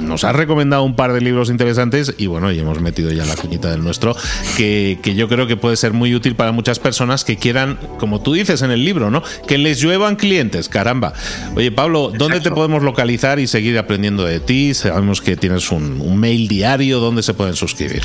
Nos 0.03 0.25
ha 0.25 0.33
recomendado 0.33 0.83
un 0.83 0.97
par 0.97 1.13
de 1.13 1.21
libros 1.21 1.51
interesantes 1.51 2.13
y 2.19 2.27
bueno, 2.27 2.51
y 2.51 2.59
hemos 2.59 2.81
metido 2.81 3.13
ya 3.13 3.25
la 3.25 3.37
cuñita 3.37 3.71
del 3.71 3.83
nuestro, 3.83 4.17
que, 4.57 4.99
yo 5.17 5.29
creo 5.29 5.47
que 5.47 5.57
puede 5.57 5.77
ser 5.77 5.93
muy 5.93 6.15
útil 6.17 6.35
para 6.35 6.51
muchas 6.51 6.81
personas 6.81 7.25
que 7.25 7.37
quieran, 7.37 7.79
como 7.99 8.21
tú 8.21 8.33
dices 8.33 8.63
en 8.63 8.73
el 8.73 8.85
libro, 8.85 9.11
¿no? 9.11 9.23
Que 9.47 9.57
les 9.57 9.79
lluevan 9.79 10.17
clientes, 10.17 10.69
caramba. 10.69 11.13
Oye, 11.55 11.71
Pablo, 11.71 12.13
¿dónde 12.13 12.41
te 12.41 12.51
podemos 12.51 12.83
localizar 12.83 13.39
y 13.39 13.47
seguir 13.47 13.79
aprendiendo 13.79 14.25
de 14.25 14.41
ti? 14.41 14.75
Sabemos 14.75 15.23
que 15.23 15.37
tienes 15.37 15.71
un, 15.71 16.01
un 16.01 16.19
mail 16.19 16.49
diario, 16.49 16.99
¿dónde 16.99 17.23
se 17.23 17.33
pueden 17.33 17.55
suscribir? 17.55 18.03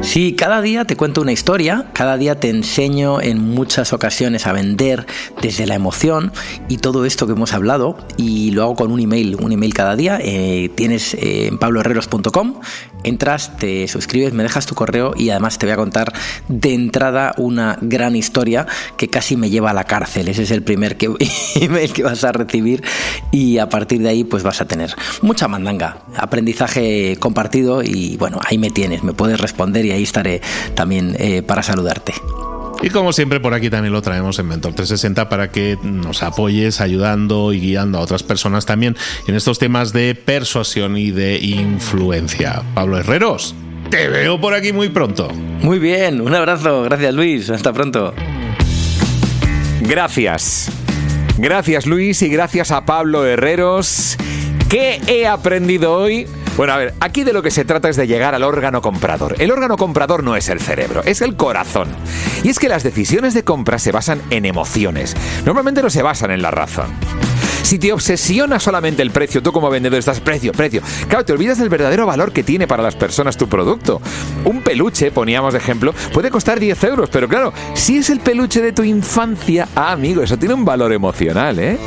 Sí, 0.00 0.32
cada 0.32 0.62
día 0.62 0.86
te 0.86 0.96
cuento 0.96 1.20
una 1.20 1.32
historia, 1.32 1.86
cada 1.92 2.16
día 2.16 2.40
te 2.40 2.48
enseño 2.48 3.20
en 3.20 3.38
muchas 3.38 3.92
ocasiones 3.92 4.46
a 4.46 4.52
vender 4.52 5.06
desde 5.42 5.66
la 5.66 5.74
emoción 5.74 6.32
y 6.68 6.78
todo 6.78 7.04
esto 7.04 7.26
que 7.26 7.34
hemos 7.34 7.52
hablado 7.52 7.98
y 8.16 8.50
lo 8.52 8.62
hago 8.62 8.74
con 8.74 8.90
un 8.90 9.00
email, 9.00 9.36
un 9.36 9.52
email 9.52 9.74
cada 9.74 9.94
día 9.94 10.18
eh, 10.32 10.68
tienes 10.68 11.14
eh, 11.14 11.48
en 11.48 11.58
pabloherreros.com, 11.58 12.60
entras, 13.02 13.56
te 13.56 13.88
suscribes, 13.88 14.32
me 14.32 14.44
dejas 14.44 14.64
tu 14.64 14.76
correo 14.76 15.12
y 15.16 15.30
además 15.30 15.58
te 15.58 15.66
voy 15.66 15.72
a 15.72 15.76
contar 15.76 16.12
de 16.46 16.72
entrada 16.72 17.34
una 17.36 17.76
gran 17.80 18.14
historia 18.14 18.68
que 18.96 19.08
casi 19.08 19.36
me 19.36 19.50
lleva 19.50 19.70
a 19.70 19.74
la 19.74 19.84
cárcel. 19.84 20.28
Ese 20.28 20.44
es 20.44 20.52
el 20.52 20.62
primer 20.62 20.96
que, 20.96 21.12
email 21.56 21.92
que 21.92 22.04
vas 22.04 22.22
a 22.22 22.30
recibir 22.30 22.84
y 23.32 23.58
a 23.58 23.68
partir 23.68 24.02
de 24.02 24.10
ahí 24.10 24.22
pues 24.22 24.44
vas 24.44 24.60
a 24.60 24.68
tener 24.68 24.94
mucha 25.20 25.48
mandanga, 25.48 26.02
aprendizaje 26.16 27.16
compartido 27.18 27.82
y 27.82 28.16
bueno, 28.16 28.38
ahí 28.44 28.56
me 28.56 28.70
tienes, 28.70 29.02
me 29.02 29.14
puedes 29.14 29.40
responder 29.40 29.84
y 29.84 29.90
ahí 29.90 30.04
estaré 30.04 30.42
también 30.76 31.16
eh, 31.18 31.42
para 31.42 31.64
saludarte. 31.64 32.14
Y 32.82 32.88
como 32.88 33.12
siempre, 33.12 33.40
por 33.40 33.52
aquí 33.52 33.68
también 33.68 33.92
lo 33.92 34.00
traemos 34.00 34.38
en 34.38 34.48
Mentor 34.48 34.72
360 34.72 35.28
para 35.28 35.50
que 35.50 35.76
nos 35.82 36.22
apoyes 36.22 36.80
ayudando 36.80 37.52
y 37.52 37.60
guiando 37.60 37.98
a 37.98 38.00
otras 38.00 38.22
personas 38.22 38.64
también 38.64 38.96
en 39.26 39.34
estos 39.34 39.58
temas 39.58 39.92
de 39.92 40.14
persuasión 40.14 40.96
y 40.96 41.10
de 41.10 41.38
influencia. 41.38 42.62
Pablo 42.74 42.98
Herreros, 42.98 43.54
te 43.90 44.08
veo 44.08 44.40
por 44.40 44.54
aquí 44.54 44.72
muy 44.72 44.88
pronto. 44.88 45.28
Muy 45.60 45.78
bien, 45.78 46.22
un 46.22 46.34
abrazo. 46.34 46.82
Gracias 46.84 47.12
Luis. 47.12 47.50
Hasta 47.50 47.72
pronto. 47.72 48.14
Gracias. 49.82 50.70
Gracias 51.36 51.86
Luis 51.86 52.22
y 52.22 52.28
gracias 52.28 52.70
a 52.70 52.86
Pablo 52.86 53.26
Herreros. 53.26 54.16
¿Qué 54.70 55.00
he 55.06 55.26
aprendido 55.26 55.92
hoy? 55.92 56.26
Bueno, 56.60 56.74
a 56.74 56.76
ver, 56.76 56.92
aquí 57.00 57.24
de 57.24 57.32
lo 57.32 57.42
que 57.42 57.50
se 57.50 57.64
trata 57.64 57.88
es 57.88 57.96
de 57.96 58.06
llegar 58.06 58.34
al 58.34 58.42
órgano 58.42 58.82
comprador. 58.82 59.34
El 59.38 59.50
órgano 59.50 59.78
comprador 59.78 60.22
no 60.22 60.36
es 60.36 60.50
el 60.50 60.60
cerebro, 60.60 61.02
es 61.06 61.22
el 61.22 61.34
corazón. 61.34 61.88
Y 62.44 62.50
es 62.50 62.58
que 62.58 62.68
las 62.68 62.82
decisiones 62.82 63.32
de 63.32 63.44
compra 63.44 63.78
se 63.78 63.92
basan 63.92 64.20
en 64.28 64.44
emociones. 64.44 65.16
Normalmente 65.46 65.82
no 65.82 65.88
se 65.88 66.02
basan 66.02 66.32
en 66.32 66.42
la 66.42 66.50
razón. 66.50 66.90
Si 67.62 67.78
te 67.78 67.92
obsesiona 67.92 68.58
solamente 68.58 69.02
el 69.02 69.10
precio, 69.10 69.42
tú 69.42 69.52
como 69.52 69.70
vendedor 69.70 69.98
estás 69.98 70.20
precio, 70.20 70.52
precio. 70.52 70.82
Claro, 71.08 71.24
te 71.24 71.32
olvidas 71.32 71.58
del 71.58 71.68
verdadero 71.68 72.06
valor 72.06 72.32
que 72.32 72.42
tiene 72.42 72.66
para 72.66 72.82
las 72.82 72.96
personas 72.96 73.36
tu 73.36 73.48
producto. 73.48 74.00
Un 74.44 74.62
peluche, 74.62 75.10
poníamos 75.10 75.52
de 75.52 75.58
ejemplo, 75.58 75.94
puede 76.12 76.30
costar 76.30 76.58
10 76.58 76.84
euros, 76.84 77.10
pero 77.10 77.28
claro, 77.28 77.52
si 77.74 77.98
es 77.98 78.10
el 78.10 78.20
peluche 78.20 78.60
de 78.60 78.72
tu 78.72 78.82
infancia, 78.82 79.68
ah, 79.74 79.92
amigo, 79.92 80.22
eso 80.22 80.36
tiene 80.36 80.54
un 80.54 80.64
valor 80.64 80.92
emocional, 80.92 81.58
¿eh? 81.58 81.78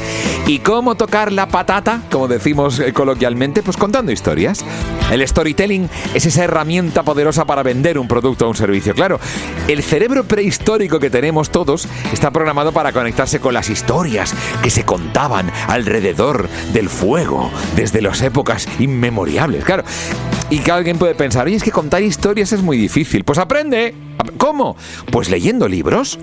¿Y 0.46 0.60
cómo 0.60 0.96
tocar 0.96 1.32
la 1.32 1.48
patata, 1.48 2.02
como 2.12 2.28
decimos 2.28 2.80
eh, 2.80 2.92
coloquialmente? 2.92 3.64
Pues 3.64 3.78
contando 3.78 4.12
historias. 4.12 4.66
El 5.12 5.26
storytelling 5.28 5.90
es 6.14 6.26
esa 6.26 6.44
herramienta 6.44 7.04
poderosa 7.04 7.46
para 7.46 7.64
vender 7.64 7.98
un 7.98 8.08
producto 8.08 8.46
o 8.46 8.50
un 8.50 8.56
servicio. 8.56 8.94
Claro, 8.94 9.20
el 9.68 9.84
cerebro 9.84 10.24
prehistórico 10.24 11.00
que 11.00 11.10
tenemos 11.10 11.50
todos 11.50 11.88
está 12.12 12.32
programado 12.32 12.72
para 12.72 12.92
conectarse 12.92 13.40
con 13.40 13.54
las 13.54 13.70
historias 13.70 14.34
que 14.62 14.70
se 14.70 14.84
contaban 14.84 15.52
alrededor 15.68 16.50
del 16.74 16.90
fuego 16.90 17.52
desde 17.76 18.02
las 18.02 18.22
épocas 18.22 18.68
inmemoriales. 18.80 19.64
Claro, 19.64 19.84
y 20.50 20.60
que 20.60 20.72
alguien 20.72 20.98
puede 20.98 21.16
pensar, 21.16 21.48
oye, 21.48 21.56
es 21.56 21.64
que 21.64 21.72
contar 21.72 22.04
historias 22.04 22.52
es 22.52 22.62
muy 22.62 22.78
difícil. 22.78 23.24
Pues 23.24 23.40
aprende. 23.40 23.94
¿Cómo? 24.38 24.76
Pues 25.12 25.30
leyendo 25.30 25.68
libros. 25.68 26.20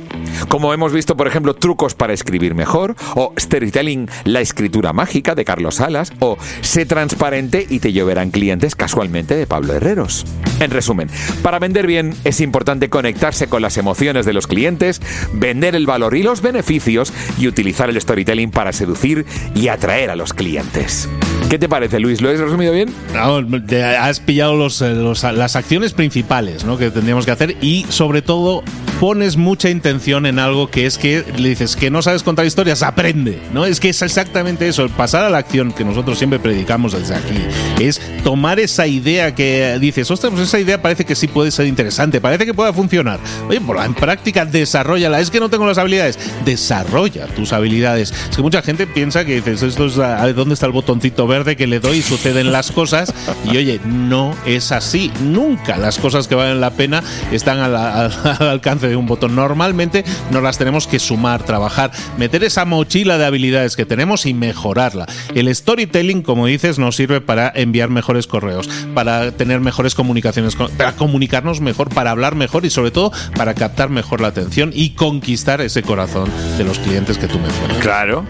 Como 0.49 0.73
hemos 0.75 0.93
visto, 0.93 1.17
por 1.17 1.27
ejemplo, 1.27 1.55
Trucos 1.55 1.95
para 1.95 2.13
escribir 2.13 2.55
mejor, 2.55 2.97
o 3.15 3.33
Storytelling, 3.39 4.09
la 4.25 4.41
escritura 4.41 4.93
mágica 4.93 5.35
de 5.35 5.45
Carlos 5.45 5.77
Salas, 5.77 6.13
o 6.21 6.37
Sé 6.61 6.87
transparente 6.87 7.67
y 7.69 7.81
te 7.81 7.93
lloverán 7.93 8.31
clientes 8.31 8.75
casualmente 8.75 9.37
de 9.37 9.47
Pablo 9.47 9.75
Herreros. 9.75 10.27
En 10.61 10.71
resumen, 10.71 11.09
para 11.43 11.59
vender 11.59 11.87
bien 11.87 12.15
es 12.25 12.41
importante 12.41 12.91
conectarse 12.91 13.49
con 13.49 13.63
las 13.63 13.79
emociones 13.79 14.27
de 14.27 14.33
los 14.33 14.47
clientes, 14.47 15.01
vender 15.33 15.75
el 15.75 15.87
valor 15.87 16.17
y 16.17 16.23
los 16.23 16.43
beneficios 16.43 17.13
y 17.39 17.49
utilizar 17.49 17.89
el 17.89 18.01
storytelling 18.01 18.51
para 18.51 18.73
seducir 18.73 19.25
y 19.55 19.69
atraer 19.69 20.11
a 20.11 20.17
los 20.17 20.33
clientes. 20.33 21.09
¿Qué 21.51 21.59
te 21.59 21.69
parece, 21.69 21.99
Luis? 21.99 22.21
¿Lo 22.21 22.31
has 22.31 22.39
resumido 22.39 22.73
bien? 22.73 22.95
has 23.13 24.21
pillado 24.21 24.69
eh, 24.69 25.33
las 25.35 25.57
acciones 25.57 25.93
principales 25.93 26.65
que 26.79 26.91
tendríamos 26.93 27.25
que 27.27 27.33
hacer 27.33 27.57
y 27.61 27.87
sobre 27.89 28.23
todo 28.23 28.63
pones 29.01 29.37
mucha 29.37 29.69
intención 29.69 30.27
en 30.27 30.39
algo 30.39 30.71
que 30.71 30.87
es 30.87 30.97
que 30.97 31.25
le 31.39 31.49
dices 31.49 31.75
que 31.75 31.91
no 31.91 32.03
sabes 32.03 32.23
contar 32.23 32.47
historias, 32.47 32.85
aprende, 32.85 33.41
¿no? 33.53 33.65
Es 33.65 33.81
que 33.81 33.89
es 33.89 34.01
exactamente 34.03 34.69
eso, 34.69 34.89
pasar 34.91 35.25
a 35.25 35.31
la 35.31 35.39
acción 35.39 35.73
que 35.73 35.85
nosotros 35.85 36.19
siempre 36.19 36.39
predicamos 36.39 36.93
desde 36.93 37.17
aquí, 37.17 37.35
es 37.81 38.01
tomar 38.23 38.61
esa 38.61 38.87
idea 38.87 39.35
que 39.35 39.79
dices, 39.81 40.09
ostras, 40.11 40.33
pues 40.33 40.47
esa 40.47 40.61
idea 40.61 40.81
parece 40.81 41.05
que 41.05 41.17
sí 41.17 41.27
puede 41.27 41.51
ser 41.51 41.67
interesante, 41.67 42.21
parece 42.21 42.47
que 42.47 42.55
pueda 42.55 42.73
funcionar. 42.73 43.19
Oye, 43.49 43.61
pues 43.61 43.85
en 43.85 43.95
práctica 43.95 44.45
desarrollala, 44.45 45.19
es 45.19 45.31
que 45.31 45.41
no 45.41 45.49
tengo 45.49 45.67
las 45.67 45.79
habilidades, 45.79 46.19
desarrolla 46.45 47.27
tus 47.27 47.53
habilidades. 47.55 48.13
Es 48.31 48.37
que 48.37 48.43
mucha 48.43 48.61
gente 48.61 48.87
piensa 48.87 49.25
que 49.25 49.37
dices, 49.37 49.63
esto 49.63 49.87
es 49.87 49.97
dónde 50.37 50.55
está 50.55 50.67
el 50.67 50.73
botoncito 50.73 51.27
verde 51.27 51.40
que 51.45 51.67
le 51.67 51.81
doy 51.81 51.99
y 51.99 52.03
suceden 52.03 52.53
las 52.53 52.71
cosas 52.71 53.13
y 53.45 53.57
oye, 53.57 53.81
no 53.85 54.35
es 54.47 54.73
así, 54.73 55.11
nunca 55.23 55.77
las 55.77 55.99
cosas 55.99 56.29
que 56.29 56.35
valen 56.35 56.61
la 56.61 56.71
pena 56.71 57.03
están 57.33 57.59
al 57.61 58.13
alcance 58.41 58.89
de 58.89 58.97
un 58.97 59.07
botón. 59.07 59.35
Normalmente 59.35 60.05
nos 60.31 60.43
las 60.43 60.59
tenemos 60.59 60.87
que 60.87 60.99
sumar, 60.99 61.43
trabajar, 61.43 61.91
meter 62.19 62.45
esa 62.45 62.65
mochila 62.65 63.19
de 63.19 63.25
habilidades 63.25 63.77
que 63.77 63.87
tenemos 63.87 64.27
y 64.27 64.35
mejorarla. 64.35 65.07
El 65.35 65.55
storytelling, 65.55 66.23
como 66.23 66.47
dices, 66.47 66.79
nos 66.79 66.97
sirve 66.97 67.21
para 67.21 67.53
enviar 67.55 67.91
mejores 67.91 68.27
correos, 68.27 68.69
para 68.95 69.33
tener 69.33 69.61
mejores 69.61 69.95
comunicaciones, 69.95 70.57
para 70.57 70.93
comunicarnos 70.93 71.61
mejor, 71.61 71.89
para 71.89 72.11
hablar 72.11 72.35
mejor 72.35 72.65
y 72.65 72.71
sobre 72.71 72.91
todo 72.91 73.13
para 73.37 73.55
captar 73.55 73.89
mejor 73.91 74.21
la 74.21 74.29
atención 74.29 74.71
y 74.75 74.91
conquistar 74.91 75.61
ese 75.61 75.83
corazón 75.83 76.29
de 76.59 76.65
los 76.65 76.79
clientes 76.79 77.19
que 77.19 77.27
tú 77.27 77.39
mencionas. 77.39 77.79
Claro. 77.79 78.25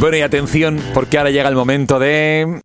Bueno, 0.00 0.16
y 0.16 0.22
atención, 0.22 0.82
porque 0.94 1.18
ahora 1.18 1.30
llega 1.30 1.50
el 1.50 1.54
momento 1.54 1.98
de... 1.98 2.62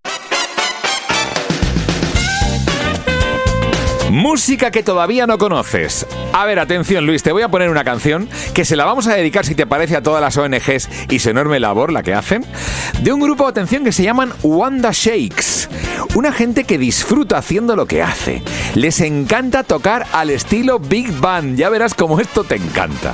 Música 4.10 4.72
que 4.72 4.84
todavía 4.84 5.28
no 5.28 5.38
conoces. 5.38 6.08
A 6.32 6.46
ver, 6.46 6.60
atención 6.60 7.06
Luis, 7.06 7.24
te 7.24 7.34
voy 7.34 7.44
a 7.44 7.50
poner 7.50 7.70
una 7.70 7.84
canción 7.84 8.30
que 8.54 8.64
se 8.64 8.78
la 8.78 8.86
vamos 8.86 9.08
a 9.08 9.16
dedicar, 9.16 9.46
si 9.46 9.54
te 9.54 9.68
parece, 9.68 9.98
a 9.98 10.02
todas 10.02 10.22
las 10.22 10.38
ONGs 10.38 10.88
y 11.10 11.20
su 11.20 11.30
enorme 11.30 11.60
labor, 11.60 11.92
la 11.92 12.04
que 12.04 12.14
hacen, 12.14 12.46
de 13.02 13.12
un 13.12 13.20
grupo, 13.20 13.46
atención, 13.46 13.84
que 13.84 13.92
se 13.92 14.04
llaman 14.04 14.32
Wanda 14.42 14.92
Shakes. 14.94 15.68
Una 16.16 16.32
gente 16.32 16.64
que 16.64 16.78
disfruta 16.78 17.38
haciendo 17.38 17.76
lo 17.76 17.86
que 17.86 18.02
hace. 18.02 18.44
Les 18.76 19.02
encanta 19.02 19.64
tocar 19.64 20.06
al 20.14 20.30
estilo 20.30 20.80
Big 20.80 21.12
Band. 21.20 21.58
Ya 21.58 21.68
verás 21.68 21.94
cómo 21.94 22.22
esto 22.22 22.46
te 22.46 22.56
encanta. 22.56 23.14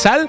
sal 0.00 0.28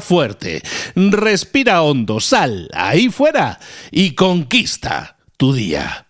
fuerte, 0.00 0.62
respira 0.94 1.82
hondo, 1.82 2.20
sal 2.20 2.68
ahí 2.74 3.08
fuera 3.08 3.58
y 3.90 4.14
conquista 4.14 5.16
tu 5.36 5.52
día. 5.52 6.09